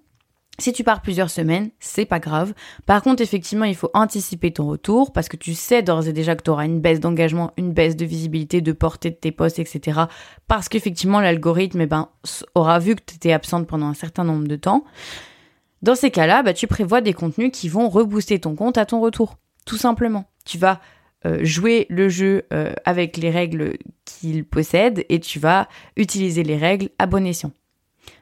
Si 0.58 0.72
tu 0.72 0.86
pars 0.86 1.02
plusieurs 1.02 1.30
semaines, 1.30 1.70
c'est 1.80 2.06
pas 2.06 2.20
grave. 2.20 2.54
Par 2.86 3.02
contre, 3.02 3.22
effectivement, 3.22 3.66
il 3.66 3.76
faut 3.76 3.90
anticiper 3.94 4.54
ton 4.54 4.68
retour 4.68 5.12
parce 5.12 5.28
que 5.28 5.36
tu 5.36 5.54
sais 5.54 5.82
d'ores 5.82 6.08
et 6.08 6.14
déjà 6.14 6.36
que 6.36 6.44
tu 6.44 6.50
auras 6.50 6.66
une 6.66 6.80
baisse 6.80 7.02
d'engagement, 7.02 7.52
une 7.58 7.74
baisse 7.74 7.98
de 7.98 8.06
visibilité, 8.06 8.62
de 8.62 8.72
portée 8.72 9.10
de 9.10 9.16
tes 9.16 9.34
posts, 9.34 9.60
etc. 9.60 10.04
Parce 10.48 10.70
qu'effectivement, 10.70 11.20
l'algorithme 11.20 11.82
eh 11.82 11.88
ben, 11.88 12.08
aura 12.54 12.80
vu 12.80 12.96
que 12.96 13.02
tu 13.06 13.16
étais 13.16 13.34
absente 13.34 13.68
pendant 13.68 13.88
un 13.88 13.94
certain 13.94 14.24
nombre 14.24 14.48
de 14.48 14.56
temps. 14.56 14.86
Dans 15.82 15.96
ces 15.96 16.10
cas-là, 16.10 16.42
bah, 16.42 16.54
tu 16.54 16.68
prévois 16.68 17.02
des 17.02 17.14
contenus 17.14 17.52
qui 17.54 17.68
vont 17.68 17.90
rebooster 17.90 18.40
ton 18.40 18.56
compte 18.56 18.78
à 18.78 18.86
ton 18.86 19.02
retour. 19.02 19.38
Tout 19.66 19.78
simplement. 19.78 20.26
Tu 20.46 20.58
vas 20.58 20.80
jouer 21.44 21.86
le 21.90 22.10
jeu 22.10 22.44
euh, 22.54 22.74
avec 22.86 23.18
les 23.18 23.30
règles 23.30 23.78
qu'il 24.06 24.46
possède 24.46 25.06
et 25.10 25.20
tu 25.20 25.40
vas 25.40 25.68
utiliser 25.96 26.44
les 26.44 26.58
règles 26.58 26.90
à 27.00 27.06
bon 27.06 27.26
escient. 27.26 27.52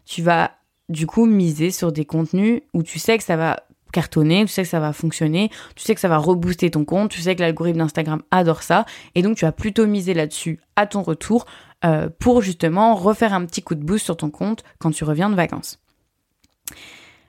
Tu 0.06 0.22
vas 0.22 0.52
du 0.90 1.08
coup 1.08 1.26
miser 1.26 1.72
sur 1.72 1.92
des 1.92 2.06
contenus 2.06 2.62
où 2.74 2.84
tu 2.84 3.00
sais 3.00 3.18
que 3.18 3.24
ça 3.24 3.36
va 3.36 3.64
cartonner, 3.92 4.44
tu 4.46 4.52
sais 4.52 4.64
que 4.64 4.70
ça 4.70 4.80
va 4.80 4.92
fonctionner, 4.92 5.50
tu 5.76 5.84
sais 5.84 5.94
que 5.94 6.02
ça 6.02 6.08
va 6.08 6.18
rebooster 6.18 6.72
ton 6.72 6.84
compte, 6.84 7.12
tu 7.12 7.22
sais 7.22 7.36
que 7.36 7.42
l'algorithme 7.42 7.78
d'Instagram 7.78 8.22
adore 8.32 8.64
ça, 8.64 8.86
et 9.16 9.22
donc 9.22 9.38
tu 9.38 9.46
vas 9.46 9.52
plutôt 9.52 9.86
miser 9.86 10.14
là-dessus 10.14 10.60
à 10.76 10.88
ton 10.88 11.04
retour 11.04 11.46
euh, 11.86 12.10
pour 12.20 12.42
justement 12.42 12.96
refaire 12.96 13.34
un 13.34 13.46
petit 13.46 13.62
coup 13.62 13.76
de 13.76 13.84
boost 13.84 14.06
sur 14.06 14.18
ton 14.18 14.30
compte 14.30 14.64
quand 14.80 14.92
tu 14.92 15.04
reviens 15.04 15.30
de 15.30 15.36
vacances. 15.36 15.80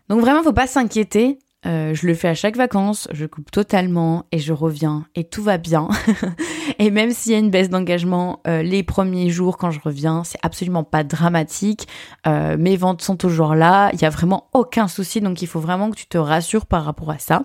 Donc 0.09 0.21
vraiment, 0.21 0.43
faut 0.43 0.53
pas 0.53 0.67
s'inquiéter. 0.67 1.39
Euh, 1.67 1.95
je 1.95 2.07
le 2.07 2.15
fais 2.15 2.29
à 2.29 2.35
chaque 2.35 2.57
vacances, 2.57 3.09
je 3.13 3.27
coupe 3.27 3.51
totalement 3.51 4.27
et 4.33 4.39
je 4.39 4.53
reviens 4.53 5.07
et 5.15 5.25
tout 5.25 5.43
va 5.43 5.59
bien. 5.59 5.89
et 6.79 6.91
même 6.91 7.11
s'il 7.11 7.33
y 7.33 7.35
a 7.35 7.39
une 7.39 7.51
baisse 7.51 7.71
d'engagement 7.71 8.41
euh, 8.47 8.63
les 8.63 8.83
premiers 8.83 9.31
jours 9.31 9.57
quand 9.57 9.71
je 9.71 9.81
reviens, 9.81 10.25
c'est 10.25 10.39
absolument 10.43 10.85
pas 10.85 11.05
dramatique. 11.05 11.89
Euh, 12.27 12.57
mes 12.59 12.77
ventes 12.77 13.03
sont 13.03 13.17
toujours 13.17 13.55
là, 13.55 13.91
il 13.95 14.03
y 14.03 14.05
a 14.05 14.11
vraiment 14.11 14.49
aucun 14.53 14.89
souci, 14.89 15.21
donc 15.21 15.41
il 15.43 15.49
faut 15.49 15.61
vraiment 15.61 15.91
que 15.91 15.97
tu 15.97 16.07
te 16.07 16.19
rassures 16.19 16.67
par 16.67 16.85
rapport 16.85 17.11
à 17.11 17.19
ça. 17.19 17.43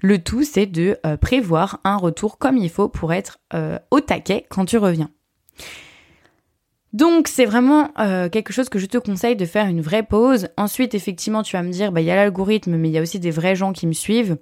Le 0.00 0.18
tout, 0.18 0.42
c'est 0.42 0.66
de 0.66 0.98
prévoir 1.20 1.80
un 1.84 1.96
retour 1.96 2.38
comme 2.38 2.56
il 2.56 2.70
faut 2.70 2.88
pour 2.88 3.12
être 3.12 3.38
au 3.90 4.00
taquet 4.00 4.46
quand 4.48 4.64
tu 4.64 4.78
reviens. 4.78 5.10
Donc 6.92 7.28
c'est 7.28 7.44
vraiment 7.44 7.90
euh, 7.98 8.28
quelque 8.28 8.52
chose 8.52 8.68
que 8.68 8.78
je 8.78 8.86
te 8.86 8.98
conseille 8.98 9.36
de 9.36 9.46
faire 9.46 9.66
une 9.66 9.80
vraie 9.80 10.02
pause. 10.02 10.48
Ensuite, 10.56 10.94
effectivement, 10.94 11.42
tu 11.42 11.56
vas 11.56 11.62
me 11.62 11.70
dire, 11.70 11.92
bah 11.92 12.00
il 12.00 12.06
y 12.06 12.10
a 12.10 12.16
l'algorithme, 12.16 12.76
mais 12.76 12.88
il 12.88 12.92
y 12.92 12.98
a 12.98 13.02
aussi 13.02 13.20
des 13.20 13.30
vrais 13.30 13.54
gens 13.54 13.72
qui 13.72 13.86
me 13.86 13.92
suivent. 13.92 14.38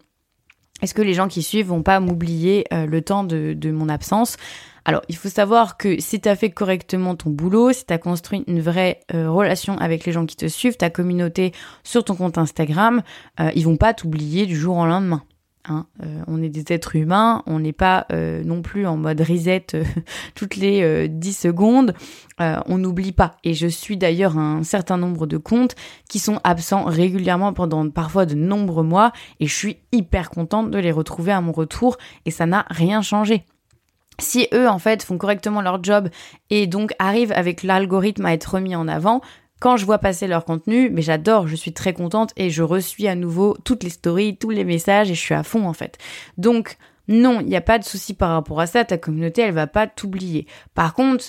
Est-ce 0.81 0.95
que 0.95 1.03
les 1.03 1.13
gens 1.13 1.29
qui 1.29 1.43
suivent 1.43 1.67
vont 1.67 1.83
pas 1.83 2.01
m'oublier 2.01 2.65
euh, 2.73 2.87
le 2.87 3.03
temps 3.03 3.25
de, 3.25 3.71
mon 3.71 3.89
absence? 3.89 4.37
Alors, 4.85 5.03
il 5.09 5.17
faut 5.17 5.29
savoir 5.29 5.77
que 5.77 6.01
si 6.01 6.21
tu 6.21 6.29
as 6.29 6.37
fait 6.37 6.51
correctement 6.51 7.17
ton 7.17 7.31
boulot, 7.31 7.73
si 7.73 7.85
tu 7.85 7.93
as 7.93 7.99
construit 7.99 8.45
une 8.47 8.61
vraie 8.61 9.01
euh, 9.13 9.31
relation 9.31 9.77
avec 9.77 10.07
les 10.07 10.13
gens 10.13 10.25
qui 10.25 10.37
te 10.37 10.47
suivent, 10.47 10.77
ta 10.77 10.89
communauté 10.89 11.53
sur 11.83 12.05
ton 12.05 12.15
compte 12.15 12.39
Instagram, 12.39 13.03
ils 13.55 13.65
vont 13.65 13.77
pas 13.77 13.93
t'oublier 13.93 14.47
du 14.47 14.57
jour 14.57 14.77
au 14.77 14.87
lendemain. 14.87 15.23
Hein. 15.65 15.87
Euh, 16.03 16.23
on 16.27 16.43
est 16.43 16.49
des 16.49 16.73
êtres 16.73 16.97
humains, 16.97 17.43
on 17.47 17.61
n'est 17.61 17.73
pas 17.73 18.07
euh, 18.13 18.43
non 18.45 18.63
plus 18.63 18.87
en 18.87 18.97
mode 18.97 19.21
reset 19.21 19.67
euh, 19.75 19.85
toutes 20.35 20.57
les 20.57 21.09
10 21.09 21.33
secondes, 21.33 21.95
on 22.39 22.79
n'oublie 22.79 23.13
pas. 23.13 23.37
Et 23.45 23.55
je 23.55 23.67
suis 23.67 23.97
d'ailleurs 23.97 24.39
un 24.39 24.63
certain 24.63 24.97
nombre 24.97 25.27
de 25.27 25.37
comptes 25.37 25.75
qui 26.09 26.19
sont 26.19 26.41
absents 26.45 26.85
régulièrement 26.85 27.53
pendant 27.53 27.89
parfois 27.91 28.27
de 28.27 28.35
nombreux 28.35 28.85
mois 28.85 29.13
et 29.41 29.47
je 29.47 29.55
suis 29.55 29.79
hyper 29.93 30.31
contente 30.31 30.71
de 30.71 30.79
les 30.79 30.93
retrouver 30.93 31.33
à 31.33 31.41
mon 31.41 31.53
retour 31.53 31.99
et 32.27 32.31
ça 32.31 32.47
n'a 32.47 32.65
rien 32.71 33.03
changé. 33.03 33.45
Si 34.21 34.49
eux 34.53 34.69
en 34.69 34.79
fait 34.79 35.03
font 35.03 35.19
correctement 35.19 35.63
leur 35.63 35.83
job 35.83 36.09
et 36.51 36.67
donc 36.67 36.93
arrivent 36.99 37.33
avec 37.33 37.63
l'algorithme 37.63 38.27
à 38.27 38.33
être 38.33 38.55
remis 38.55 38.77
en 38.77 38.89
avant, 38.89 39.21
quand 39.61 39.77
je 39.77 39.85
vois 39.85 39.99
passer 39.99 40.27
leur 40.27 40.45
contenu, 40.45 40.91
mais 40.91 41.03
j'adore, 41.03 41.49
je 41.49 41.57
suis 41.57 41.73
très 41.73 41.93
contente 41.93 42.33
et 42.37 42.51
je 42.51 42.63
reçois 42.63 43.11
à 43.11 43.15
nouveau 43.15 43.57
toutes 43.65 43.83
les 43.83 43.91
stories, 43.91 44.37
tous 44.37 44.51
les 44.51 44.65
messages 44.65 45.11
et 45.11 45.15
je 45.15 45.21
suis 45.21 45.35
à 45.35 45.43
fond 45.43 45.67
en 45.67 45.73
fait. 45.73 45.99
Donc 46.37 46.77
non, 47.09 47.41
il 47.41 47.47
n'y 47.47 47.57
a 47.57 47.61
pas 47.61 47.79
de 47.79 47.85
souci 47.85 48.15
par 48.15 48.31
rapport 48.31 48.61
à 48.61 48.67
ça, 48.67 48.85
ta 48.85 48.99
communauté 48.99 49.43
elle 49.43 49.55
va 49.55 49.67
pas 49.67 49.87
t'oublier. 49.87 50.47
Par 50.75 50.95
contre, 50.95 51.27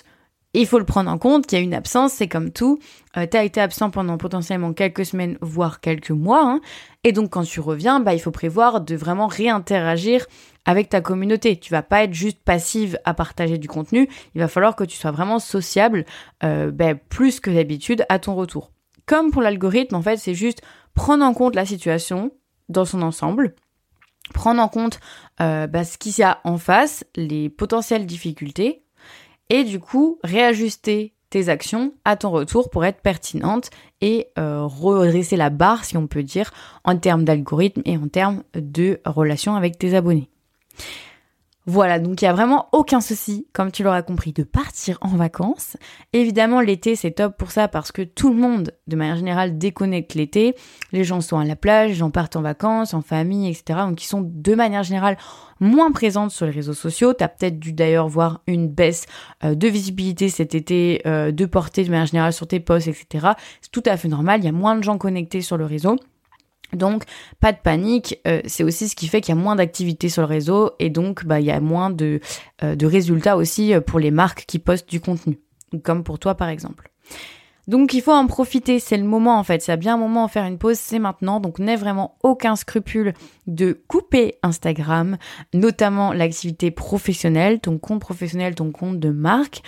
il 0.53 0.65
faut 0.65 0.79
le 0.79 0.85
prendre 0.85 1.11
en 1.11 1.17
compte 1.17 1.45
qu'il 1.45 1.59
y 1.59 1.61
a 1.61 1.63
une 1.63 1.75
absence, 1.75 2.13
c'est 2.13 2.27
comme 2.27 2.51
tout. 2.51 2.79
Euh, 3.17 3.27
tu 3.29 3.37
as 3.37 3.43
été 3.43 3.61
absent 3.61 3.91
pendant 3.91 4.17
potentiellement 4.17 4.73
quelques 4.73 5.05
semaines, 5.05 5.37
voire 5.41 5.79
quelques 5.79 6.09
mois. 6.11 6.43
Hein. 6.43 6.59
et 7.03 7.11
donc 7.11 7.31
quand 7.31 7.43
tu 7.43 7.59
reviens, 7.59 7.99
bah, 7.99 8.13
il 8.13 8.19
faut 8.19 8.31
prévoir 8.31 8.81
de 8.81 8.95
vraiment 8.95 9.27
réinteragir 9.27 10.25
avec 10.65 10.89
ta 10.89 11.01
communauté. 11.01 11.57
Tu 11.57 11.71
vas 11.71 11.81
pas 11.81 12.03
être 12.03 12.13
juste 12.13 12.39
passive 12.43 12.99
à 13.05 13.13
partager 13.13 13.57
du 13.57 13.67
contenu, 13.67 14.09
il 14.35 14.41
va 14.41 14.47
falloir 14.47 14.75
que 14.75 14.83
tu 14.83 14.97
sois 14.97 15.11
vraiment 15.11 15.39
sociable, 15.39 16.05
euh, 16.43 16.71
ben, 16.71 16.97
plus 16.97 17.39
que 17.39 17.49
d'habitude, 17.49 18.05
à 18.09 18.19
ton 18.19 18.35
retour. 18.35 18.71
Comme 19.05 19.31
pour 19.31 19.41
l'algorithme, 19.41 19.95
en 19.95 20.01
fait, 20.01 20.17
c'est 20.17 20.35
juste 20.35 20.61
prendre 20.93 21.23
en 21.23 21.33
compte 21.33 21.55
la 21.55 21.65
situation 21.65 22.31
dans 22.67 22.85
son 22.85 23.01
ensemble, 23.01 23.55
prendre 24.33 24.61
en 24.61 24.67
compte 24.67 24.99
euh, 25.41 25.67
ben, 25.67 25.83
ce 25.83 25.97
qu'il 25.97 26.17
y 26.17 26.23
a 26.23 26.39
en 26.43 26.57
face, 26.57 27.03
les 27.15 27.49
potentielles 27.49 28.05
difficultés, 28.05 28.83
et 29.49 29.63
du 29.63 29.79
coup 29.79 30.19
réajuster 30.23 31.13
tes 31.29 31.49
actions 31.49 31.93
à 32.05 32.15
ton 32.15 32.31
retour 32.31 32.69
pour 32.69 32.85
être 32.85 33.01
pertinentes 33.01 33.69
et 34.01 34.27
euh, 34.37 34.65
redresser 34.65 35.35
la 35.35 35.49
barre, 35.49 35.85
si 35.85 35.97
on 35.97 36.07
peut 36.07 36.23
dire, 36.23 36.51
en 36.83 36.97
termes 36.97 37.23
d'algorithme 37.23 37.81
et 37.85 37.97
en 37.97 38.07
termes 38.07 38.43
de 38.53 38.99
relations 39.05 39.55
avec 39.55 39.77
tes 39.77 39.95
abonnés. 39.95 40.29
Voilà, 41.69 41.99
donc 41.99 42.19
il 42.19 42.25
n'y 42.25 42.29
a 42.29 42.33
vraiment 42.33 42.67
aucun 42.71 42.99
souci, 42.99 43.45
comme 43.53 43.71
tu 43.71 43.83
l'auras 43.83 44.01
compris, 44.01 44.33
de 44.33 44.41
partir 44.41 44.97
en 45.01 45.09
vacances. 45.09 45.77
Évidemment, 46.13 46.61
l'été, 46.61 46.95
c'est 46.95 47.11
top 47.11 47.37
pour 47.37 47.51
ça 47.51 47.67
parce 47.67 47.91
que 47.91 48.01
tout 48.01 48.29
le 48.29 48.39
monde, 48.39 48.73
de 48.87 48.95
manière 48.95 49.17
générale, 49.17 49.55
déconnecte 49.55 50.15
l'été. 50.15 50.55
Les 50.93 51.03
gens 51.03 51.21
sont 51.21 51.37
à 51.37 51.45
la 51.45 51.55
plage, 51.55 51.89
les 51.89 51.95
gens 51.95 52.09
partent 52.09 52.37
en 52.37 52.41
vacances, 52.41 52.95
en 52.95 53.03
famille, 53.03 53.47
etc. 53.47 53.81
Donc 53.87 54.01
ils 54.01 54.07
sont 54.07 54.23
de 54.25 54.55
manière 54.55 54.81
générale 54.81 55.17
moins 55.59 55.91
présentes 55.91 56.31
sur 56.31 56.47
les 56.47 56.51
réseaux 56.51 56.73
sociaux. 56.73 57.13
Tu 57.13 57.23
peut-être 57.23 57.59
dû 57.59 57.71
d'ailleurs 57.71 58.07
voir 58.07 58.41
une 58.47 58.67
baisse 58.67 59.05
euh, 59.43 59.53
de 59.53 59.67
visibilité 59.67 60.29
cet 60.29 60.55
été, 60.55 61.03
euh, 61.05 61.31
de 61.31 61.45
portée 61.45 61.83
de 61.83 61.91
manière 61.91 62.07
générale 62.07 62.33
sur 62.33 62.47
tes 62.47 62.59
posts, 62.59 62.87
etc. 62.87 63.33
C'est 63.61 63.71
tout 63.71 63.83
à 63.85 63.95
fait 63.95 64.07
normal, 64.07 64.39
il 64.41 64.45
y 64.45 64.49
a 64.49 64.53
moins 64.53 64.75
de 64.75 64.81
gens 64.81 64.97
connectés 64.97 65.41
sur 65.41 65.57
le 65.57 65.65
réseau. 65.65 65.97
Donc, 66.73 67.03
pas 67.39 67.51
de 67.51 67.57
panique, 67.57 68.19
euh, 68.27 68.41
c'est 68.45 68.63
aussi 68.63 68.87
ce 68.89 68.95
qui 68.95 69.07
fait 69.07 69.21
qu'il 69.21 69.33
y 69.33 69.37
a 69.37 69.41
moins 69.41 69.55
d'activité 69.55 70.09
sur 70.09 70.21
le 70.21 70.27
réseau 70.27 70.71
et 70.79 70.89
donc 70.89 71.25
bah, 71.25 71.39
il 71.39 71.45
y 71.45 71.51
a 71.51 71.59
moins 71.59 71.89
de, 71.89 72.19
euh, 72.63 72.75
de 72.75 72.85
résultats 72.85 73.37
aussi 73.37 73.73
euh, 73.73 73.81
pour 73.81 73.99
les 73.99 74.11
marques 74.11 74.45
qui 74.47 74.59
postent 74.59 74.89
du 74.89 75.01
contenu, 75.01 75.39
comme 75.83 76.03
pour 76.03 76.19
toi 76.19 76.35
par 76.35 76.49
exemple. 76.49 76.91
Donc 77.67 77.93
il 77.93 78.01
faut 78.01 78.11
en 78.11 78.25
profiter, 78.25 78.79
c'est 78.79 78.97
le 78.97 79.03
moment 79.03 79.37
en 79.37 79.43
fait, 79.43 79.61
c'est 79.61 79.77
bien 79.77 79.93
un 79.93 79.97
moment 79.97 80.25
à 80.25 80.27
faire 80.27 80.45
une 80.45 80.57
pause, 80.57 80.79
c'est 80.79 80.97
maintenant, 80.97 81.39
donc 81.39 81.59
n'aie 81.59 81.75
vraiment 81.75 82.17
aucun 82.23 82.55
scrupule 82.55 83.13
de 83.45 83.79
couper 83.87 84.37
Instagram, 84.41 85.17
notamment 85.53 86.11
l'activité 86.11 86.71
professionnelle, 86.71 87.59
ton 87.59 87.77
compte 87.77 88.01
professionnel, 88.01 88.55
ton 88.55 88.71
compte 88.71 88.99
de 88.99 89.11
marque, 89.11 89.61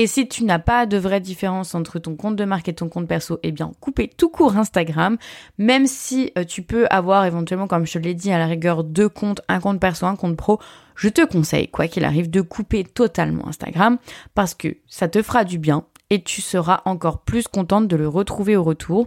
et 0.00 0.06
si 0.06 0.26
tu 0.26 0.44
n'as 0.44 0.58
pas 0.58 0.86
de 0.86 0.96
vraie 0.96 1.20
différence 1.20 1.74
entre 1.74 1.98
ton 1.98 2.16
compte 2.16 2.34
de 2.34 2.46
marque 2.46 2.70
et 2.70 2.72
ton 2.72 2.88
compte 2.88 3.06
perso, 3.06 3.38
eh 3.42 3.52
bien, 3.52 3.72
coupez 3.80 4.08
tout 4.08 4.30
court 4.30 4.56
Instagram, 4.56 5.18
même 5.58 5.86
si 5.86 6.32
euh, 6.38 6.44
tu 6.44 6.62
peux 6.62 6.86
avoir 6.88 7.26
éventuellement, 7.26 7.66
comme 7.66 7.86
je 7.86 7.92
te 7.92 7.98
l'ai 7.98 8.14
dit, 8.14 8.32
à 8.32 8.38
la 8.38 8.46
rigueur 8.46 8.82
deux 8.82 9.10
comptes, 9.10 9.42
un 9.48 9.60
compte 9.60 9.78
perso, 9.78 10.06
un 10.06 10.16
compte 10.16 10.38
pro, 10.38 10.58
je 10.96 11.10
te 11.10 11.22
conseille, 11.22 11.68
quoi 11.68 11.86
qu'il 11.86 12.06
arrive, 12.06 12.30
de 12.30 12.40
couper 12.40 12.82
totalement 12.82 13.46
Instagram 13.46 13.98
parce 14.34 14.54
que 14.54 14.78
ça 14.86 15.06
te 15.06 15.20
fera 15.20 15.44
du 15.44 15.58
bien 15.58 15.84
et 16.08 16.22
tu 16.22 16.40
seras 16.40 16.80
encore 16.86 17.20
plus 17.20 17.46
contente 17.46 17.86
de 17.86 17.96
le 17.96 18.08
retrouver 18.08 18.56
au 18.56 18.64
retour 18.64 19.06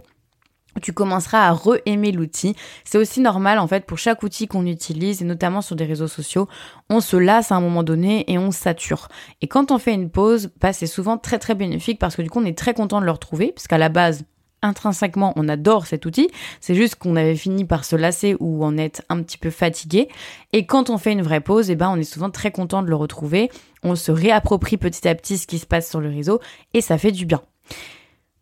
tu 0.80 0.92
commenceras 0.92 1.46
à 1.46 1.52
re-aimer 1.52 2.12
l'outil. 2.12 2.54
C'est 2.84 2.98
aussi 2.98 3.20
normal 3.20 3.58
en 3.58 3.66
fait 3.66 3.86
pour 3.86 3.98
chaque 3.98 4.22
outil 4.22 4.46
qu'on 4.46 4.66
utilise 4.66 5.22
et 5.22 5.24
notamment 5.24 5.60
sur 5.60 5.76
des 5.76 5.84
réseaux 5.84 6.08
sociaux, 6.08 6.48
on 6.90 7.00
se 7.00 7.16
lasse 7.16 7.52
à 7.52 7.56
un 7.56 7.60
moment 7.60 7.82
donné 7.82 8.30
et 8.30 8.38
on 8.38 8.50
sature. 8.50 9.08
Et 9.40 9.48
quand 9.48 9.70
on 9.70 9.78
fait 9.78 9.94
une 9.94 10.10
pause, 10.10 10.50
bah, 10.60 10.72
c'est 10.72 10.86
souvent 10.86 11.18
très 11.18 11.38
très 11.38 11.54
bénéfique 11.54 11.98
parce 11.98 12.16
que 12.16 12.22
du 12.22 12.30
coup 12.30 12.40
on 12.40 12.44
est 12.44 12.58
très 12.58 12.74
content 12.74 13.00
de 13.00 13.06
le 13.06 13.12
retrouver 13.12 13.52
parce 13.52 13.66
qu'à 13.66 13.78
la 13.78 13.88
base 13.88 14.24
intrinsèquement, 14.64 15.32
on 15.36 15.48
adore 15.48 15.86
cet 15.86 16.06
outil. 16.06 16.30
C'est 16.60 16.74
juste 16.74 16.96
qu'on 16.96 17.16
avait 17.16 17.36
fini 17.36 17.64
par 17.64 17.84
se 17.84 17.94
lasser 17.94 18.34
ou 18.40 18.64
en 18.64 18.76
être 18.76 19.02
un 19.08 19.22
petit 19.22 19.38
peu 19.38 19.50
fatigué. 19.50 20.08
Et 20.52 20.66
quand 20.66 20.90
on 20.90 20.98
fait 20.98 21.12
une 21.12 21.22
vraie 21.22 21.40
pause, 21.40 21.70
eh 21.70 21.76
ben, 21.76 21.90
on 21.90 21.96
est 21.96 22.04
souvent 22.04 22.30
très 22.30 22.50
content 22.50 22.82
de 22.82 22.88
le 22.88 22.96
retrouver. 22.96 23.50
On 23.82 23.94
se 23.94 24.10
réapproprie 24.10 24.78
petit 24.78 25.06
à 25.06 25.14
petit 25.14 25.38
ce 25.38 25.46
qui 25.46 25.58
se 25.58 25.66
passe 25.66 25.88
sur 25.88 26.00
le 26.00 26.08
réseau 26.08 26.40
et 26.72 26.80
ça 26.80 26.98
fait 26.98 27.12
du 27.12 27.26
bien. 27.26 27.42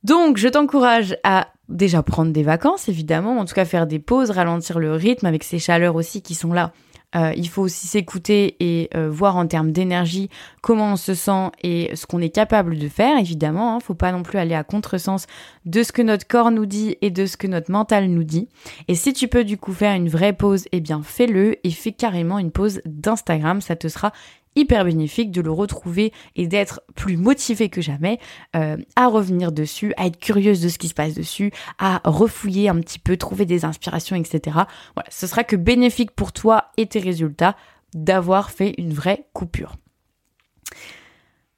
Donc, 0.04 0.36
je 0.36 0.48
t'encourage 0.48 1.16
à 1.22 1.48
déjà 1.68 2.02
prendre 2.02 2.32
des 2.32 2.42
vacances, 2.42 2.88
évidemment, 2.88 3.38
en 3.38 3.44
tout 3.44 3.54
cas 3.54 3.64
faire 3.64 3.86
des 3.86 3.98
pauses, 3.98 4.30
ralentir 4.30 4.78
le 4.78 4.92
rythme 4.94 5.26
avec 5.26 5.44
ces 5.44 5.58
chaleurs 5.58 5.94
aussi 5.94 6.22
qui 6.22 6.34
sont 6.34 6.52
là. 6.52 6.72
Euh, 7.14 7.32
il 7.36 7.48
faut 7.48 7.62
aussi 7.62 7.86
s'écouter 7.86 8.56
et 8.60 8.88
euh, 8.94 9.10
voir 9.10 9.36
en 9.36 9.46
termes 9.46 9.70
d'énergie 9.70 10.30
comment 10.62 10.92
on 10.92 10.96
se 10.96 11.12
sent 11.12 11.50
et 11.62 11.94
ce 11.94 12.06
qu'on 12.06 12.20
est 12.20 12.30
capable 12.30 12.78
de 12.78 12.88
faire, 12.88 13.18
évidemment. 13.18 13.76
Hein, 13.76 13.80
faut 13.80 13.94
pas 13.94 14.12
non 14.12 14.22
plus 14.22 14.38
aller 14.38 14.54
à 14.54 14.64
contresens 14.64 15.26
de 15.66 15.82
ce 15.82 15.92
que 15.92 16.00
notre 16.00 16.26
corps 16.26 16.50
nous 16.50 16.66
dit 16.66 16.96
et 17.02 17.10
de 17.10 17.26
ce 17.26 17.36
que 17.36 17.46
notre 17.46 17.70
mental 17.70 18.08
nous 18.08 18.24
dit. 18.24 18.48
Et 18.88 18.94
si 18.94 19.12
tu 19.12 19.28
peux 19.28 19.44
du 19.44 19.58
coup 19.58 19.72
faire 19.72 19.94
une 19.94 20.08
vraie 20.08 20.32
pause, 20.32 20.64
eh 20.72 20.80
bien 20.80 21.02
fais-le 21.02 21.56
et 21.66 21.70
fais 21.70 21.92
carrément 21.92 22.38
une 22.38 22.50
pause 22.50 22.80
d'Instagram, 22.86 23.60
ça 23.60 23.76
te 23.76 23.88
sera 23.88 24.12
hyper 24.56 24.84
bénéfique 24.84 25.30
de 25.30 25.40
le 25.40 25.50
retrouver 25.50 26.12
et 26.36 26.46
d'être 26.46 26.82
plus 26.94 27.16
motivé 27.16 27.68
que 27.68 27.80
jamais 27.80 28.18
euh, 28.56 28.76
à 28.96 29.08
revenir 29.08 29.52
dessus, 29.52 29.92
à 29.96 30.06
être 30.06 30.18
curieuse 30.18 30.60
de 30.60 30.68
ce 30.68 30.78
qui 30.78 30.88
se 30.88 30.94
passe 30.94 31.14
dessus, 31.14 31.52
à 31.78 32.00
refouiller 32.04 32.68
un 32.68 32.80
petit 32.80 32.98
peu, 32.98 33.16
trouver 33.16 33.46
des 33.46 33.64
inspirations, 33.64 34.16
etc. 34.16 34.40
Voilà, 34.94 35.08
ce 35.10 35.26
sera 35.26 35.44
que 35.44 35.56
bénéfique 35.56 36.10
pour 36.12 36.32
toi 36.32 36.70
et 36.76 36.86
tes 36.86 37.00
résultats 37.00 37.56
d'avoir 37.94 38.50
fait 38.50 38.74
une 38.78 38.92
vraie 38.92 39.26
coupure. 39.32 39.76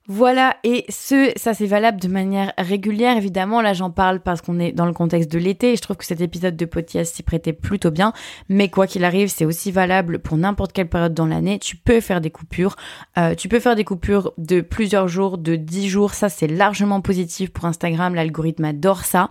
Voilà, 0.07 0.59
et 0.65 0.85
ce, 0.91 1.33
ça 1.35 1.55
c'est 1.55 1.65
valable 1.65 1.99
de 1.99 2.09
manière 2.09 2.53
régulière, 2.59 3.17
évidemment. 3.17 3.63
Là, 3.63 3.73
j'en 3.73 3.91
parle 3.91 4.21
parce 4.21 4.43
qu'on 4.43 4.59
est 4.61 4.73
dans 4.73 4.85
le 4.85 4.93
contexte 4.93 5.33
de 5.33 5.39
l'été 5.39 5.73
et 5.73 5.77
je 5.77 5.81
trouve 5.81 5.97
que 5.97 6.05
cet 6.05 6.21
épisode 6.21 6.57
de 6.57 6.67
podcast 6.67 7.15
s'y 7.15 7.23
prêtait 7.23 7.55
plutôt 7.55 7.91
bien. 7.91 8.13
Mais 8.51 8.69
quoi 8.69 8.87
qu'il 8.87 9.03
arrive, 9.07 9.29
c'est 9.29 9.47
aussi 9.47 9.73
valable 9.73 10.19
pour 10.19 10.37
n'importe 10.37 10.75
quelle 10.75 10.91
période 10.91 11.15
dans 11.15 11.25
l'année. 11.25 11.59
Tu 11.59 11.77
peux 11.77 12.01
faire 12.01 12.21
des 12.21 12.29
coupures. 12.29 12.77
Euh, 13.17 13.35
tu 13.35 13.49
peux 13.49 13.61
faire 13.61 13.77
des 13.77 13.85
coupures 13.85 14.35
de 14.37 14.61
plusieurs 14.61 15.09
jours, 15.09 15.39
de 15.39 15.57
10 15.57 15.89
jours. 15.89 16.13
Ça, 16.13 16.29
c'est 16.29 16.49
largement 16.49 17.01
positif 17.01 17.51
pour 17.51 17.65
Instagram. 17.65 18.15
L'algorithme 18.15 18.67
adore 18.67 19.07
ça. 19.07 19.31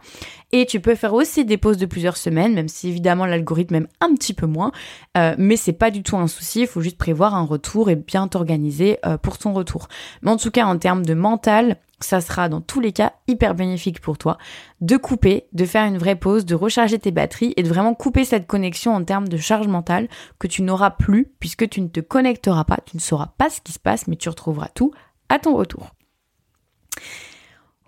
Et 0.54 0.68
tu 0.68 0.80
peux 0.80 0.94
faire 0.94 1.16
aussi 1.16 1.46
des 1.46 1.58
pauses 1.58 1.78
de 1.78 1.88
plusieurs 1.88 2.16
semaines, 2.16 2.54
même 2.54 2.68
si 2.68 2.88
évidemment 2.88 3.26
l'algorithme 3.26 3.74
aime 3.74 3.88
un 4.02 4.14
petit 4.14 4.36
peu 4.36 4.46
moins. 4.46 4.72
Euh, 5.18 5.34
mais 5.40 5.56
c'est 5.56 5.74
pas 5.74 5.90
du 5.90 6.04
tout 6.04 6.16
un 6.16 6.28
souci. 6.28 6.62
Il 6.62 6.68
faut 6.68 6.82
juste 6.82 7.00
prévoir 7.00 7.34
un 7.34 7.44
retour 7.44 7.90
et 7.90 7.96
bien 7.96 8.28
t'organiser 8.28 9.00
euh, 9.04 9.18
pour 9.18 9.40
ton 9.40 9.54
retour. 9.54 9.88
Mais 10.22 10.30
en 10.30 10.38
tout 10.38 10.52
cas, 10.52 10.63
en 10.68 10.78
termes 10.78 11.06
de 11.06 11.14
mental, 11.14 11.78
ça 12.00 12.22
sera 12.22 12.50
dans 12.50 12.62
tous 12.62 12.80
les 12.80 12.92
cas 12.92 13.14
hyper 13.28 13.56
bénéfique 13.56 14.02
pour 14.02 14.18
toi 14.18 14.38
de 14.82 14.98
couper, 14.98 15.48
de 15.54 15.66
faire 15.66 15.86
une 15.86 15.98
vraie 15.98 16.16
pause, 16.16 16.46
de 16.46 16.56
recharger 16.56 17.00
tes 17.00 17.12
batteries 17.12 17.54
et 17.56 17.64
de 17.64 17.70
vraiment 17.70 17.94
couper 17.94 18.26
cette 18.26 18.48
connexion 18.48 18.94
en 18.94 19.04
termes 19.04 19.28
de 19.28 19.38
charge 19.38 19.68
mentale 19.68 20.08
que 20.40 20.48
tu 20.48 20.62
n'auras 20.62 20.92
plus 20.92 21.32
puisque 21.40 21.70
tu 21.70 21.82
ne 21.82 21.88
te 21.88 22.02
connecteras 22.02 22.66
pas, 22.66 22.80
tu 22.86 22.98
ne 22.98 23.02
sauras 23.02 23.34
pas 23.38 23.50
ce 23.50 23.62
qui 23.62 23.72
se 23.72 23.80
passe 23.80 24.08
mais 24.08 24.16
tu 24.16 24.30
retrouveras 24.30 24.70
tout 24.76 24.92
à 25.30 25.40
ton 25.40 25.56
retour. 25.56 25.92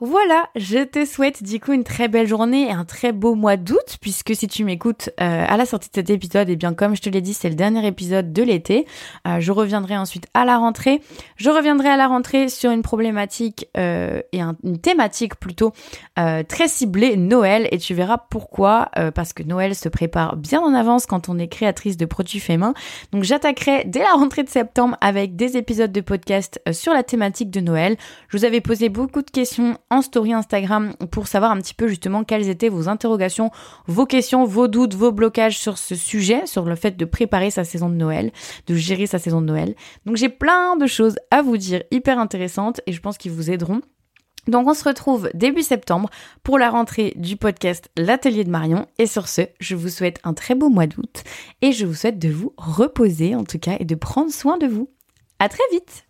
Voilà, 0.07 0.49
je 0.55 0.83
te 0.83 1.03
souhaite 1.03 1.41
du 1.41 1.59
coup 1.59 1.73
une 1.73 1.83
très 1.83 2.07
belle 2.07 2.27
journée 2.27 2.67
et 2.67 2.71
un 2.71 2.85
très 2.85 3.11
beau 3.11 3.33
mois 3.33 3.57
d'août, 3.57 3.97
puisque 3.99 4.35
si 4.35 4.47
tu 4.47 4.63
m'écoutes 4.63 5.09
euh, 5.19 5.45
à 5.47 5.57
la 5.57 5.65
sortie 5.65 5.89
de 5.89 5.95
cet 5.95 6.11
épisode, 6.11 6.47
et 6.47 6.51
eh 6.51 6.55
bien 6.55 6.75
comme 6.75 6.95
je 6.95 7.01
te 7.01 7.09
l'ai 7.09 7.21
dit, 7.21 7.33
c'est 7.33 7.49
le 7.49 7.55
dernier 7.55 7.87
épisode 7.87 8.31
de 8.31 8.43
l'été. 8.43 8.85
Euh, 9.27 9.39
je 9.39 9.51
reviendrai 9.51 9.97
ensuite 9.97 10.27
à 10.35 10.45
la 10.45 10.59
rentrée. 10.59 11.01
Je 11.37 11.49
reviendrai 11.49 11.89
à 11.89 11.97
la 11.97 12.05
rentrée 12.05 12.49
sur 12.49 12.69
une 12.69 12.83
problématique 12.83 13.67
euh, 13.77 14.21
et 14.31 14.41
une 14.41 14.77
thématique 14.77 15.37
plutôt 15.37 15.73
très 16.15 16.67
ciblée, 16.67 17.17
Noël, 17.17 17.67
et 17.71 17.77
tu 17.77 17.93
verras 17.93 18.17
pourquoi, 18.17 18.89
parce 19.15 19.33
que 19.33 19.43
Noël 19.43 19.75
se 19.75 19.89
prépare 19.89 20.37
bien 20.37 20.61
en 20.61 20.73
avance 20.73 21.05
quand 21.05 21.27
on 21.27 21.37
est 21.37 21.47
créatrice 21.47 21.97
de 21.97 22.05
produits 22.05 22.39
faits 22.39 22.59
main. 22.59 22.73
Donc 23.11 23.23
j'attaquerai 23.23 23.83
dès 23.85 23.99
la 23.99 24.11
rentrée 24.11 24.43
de 24.43 24.49
septembre 24.49 24.97
avec 25.01 25.35
des 25.35 25.57
épisodes 25.57 25.91
de 25.91 26.01
podcast 26.01 26.61
sur 26.71 26.93
la 26.93 27.03
thématique 27.03 27.49
de 27.49 27.59
Noël. 27.59 27.97
Je 28.29 28.37
vous 28.37 28.45
avais 28.45 28.61
posé 28.61 28.87
beaucoup 28.87 29.23
de 29.23 29.29
questions 29.29 29.77
en 29.95 30.01
story 30.01 30.33
Instagram 30.33 30.93
pour 31.11 31.27
savoir 31.27 31.51
un 31.51 31.57
petit 31.57 31.73
peu 31.73 31.87
justement 31.87 32.23
quelles 32.23 32.49
étaient 32.49 32.69
vos 32.69 32.89
interrogations, 32.89 33.51
vos 33.87 34.05
questions, 34.05 34.45
vos 34.45 34.67
doutes, 34.67 34.93
vos 34.93 35.11
blocages 35.11 35.57
sur 35.57 35.77
ce 35.77 35.95
sujet, 35.95 36.45
sur 36.45 36.65
le 36.65 36.75
fait 36.75 36.97
de 36.97 37.05
préparer 37.05 37.49
sa 37.49 37.63
saison 37.63 37.89
de 37.89 37.95
Noël, 37.95 38.31
de 38.67 38.75
gérer 38.75 39.07
sa 39.07 39.19
saison 39.19 39.41
de 39.41 39.47
Noël. 39.47 39.75
Donc 40.05 40.17
j'ai 40.17 40.29
plein 40.29 40.75
de 40.77 40.87
choses 40.87 41.15
à 41.31 41.41
vous 41.41 41.57
dire 41.57 41.83
hyper 41.91 42.19
intéressantes 42.19 42.81
et 42.85 42.91
je 42.91 43.01
pense 43.01 43.17
qu'ils 43.17 43.31
vous 43.31 43.49
aideront. 43.49 43.81
Donc 44.47 44.67
on 44.67 44.73
se 44.73 44.83
retrouve 44.83 45.29
début 45.33 45.63
septembre 45.63 46.09
pour 46.43 46.59
la 46.59 46.69
rentrée 46.69 47.13
du 47.15 47.35
podcast 47.35 47.89
L'Atelier 47.97 48.43
de 48.43 48.51
Marion. 48.51 48.87
Et 48.99 49.07
sur 49.07 49.27
ce, 49.27 49.41
je 49.59 49.75
vous 49.75 49.89
souhaite 49.89 50.19
un 50.23 50.33
très 50.33 50.55
beau 50.55 50.69
mois 50.69 50.87
d'août 50.87 51.23
et 51.61 51.71
je 51.71 51.85
vous 51.85 51.95
souhaite 51.95 52.19
de 52.19 52.29
vous 52.29 52.53
reposer 52.57 53.35
en 53.35 53.43
tout 53.43 53.59
cas 53.59 53.77
et 53.79 53.85
de 53.85 53.95
prendre 53.95 54.31
soin 54.31 54.57
de 54.57 54.67
vous. 54.67 54.89
À 55.39 55.49
très 55.49 55.63
vite 55.71 56.04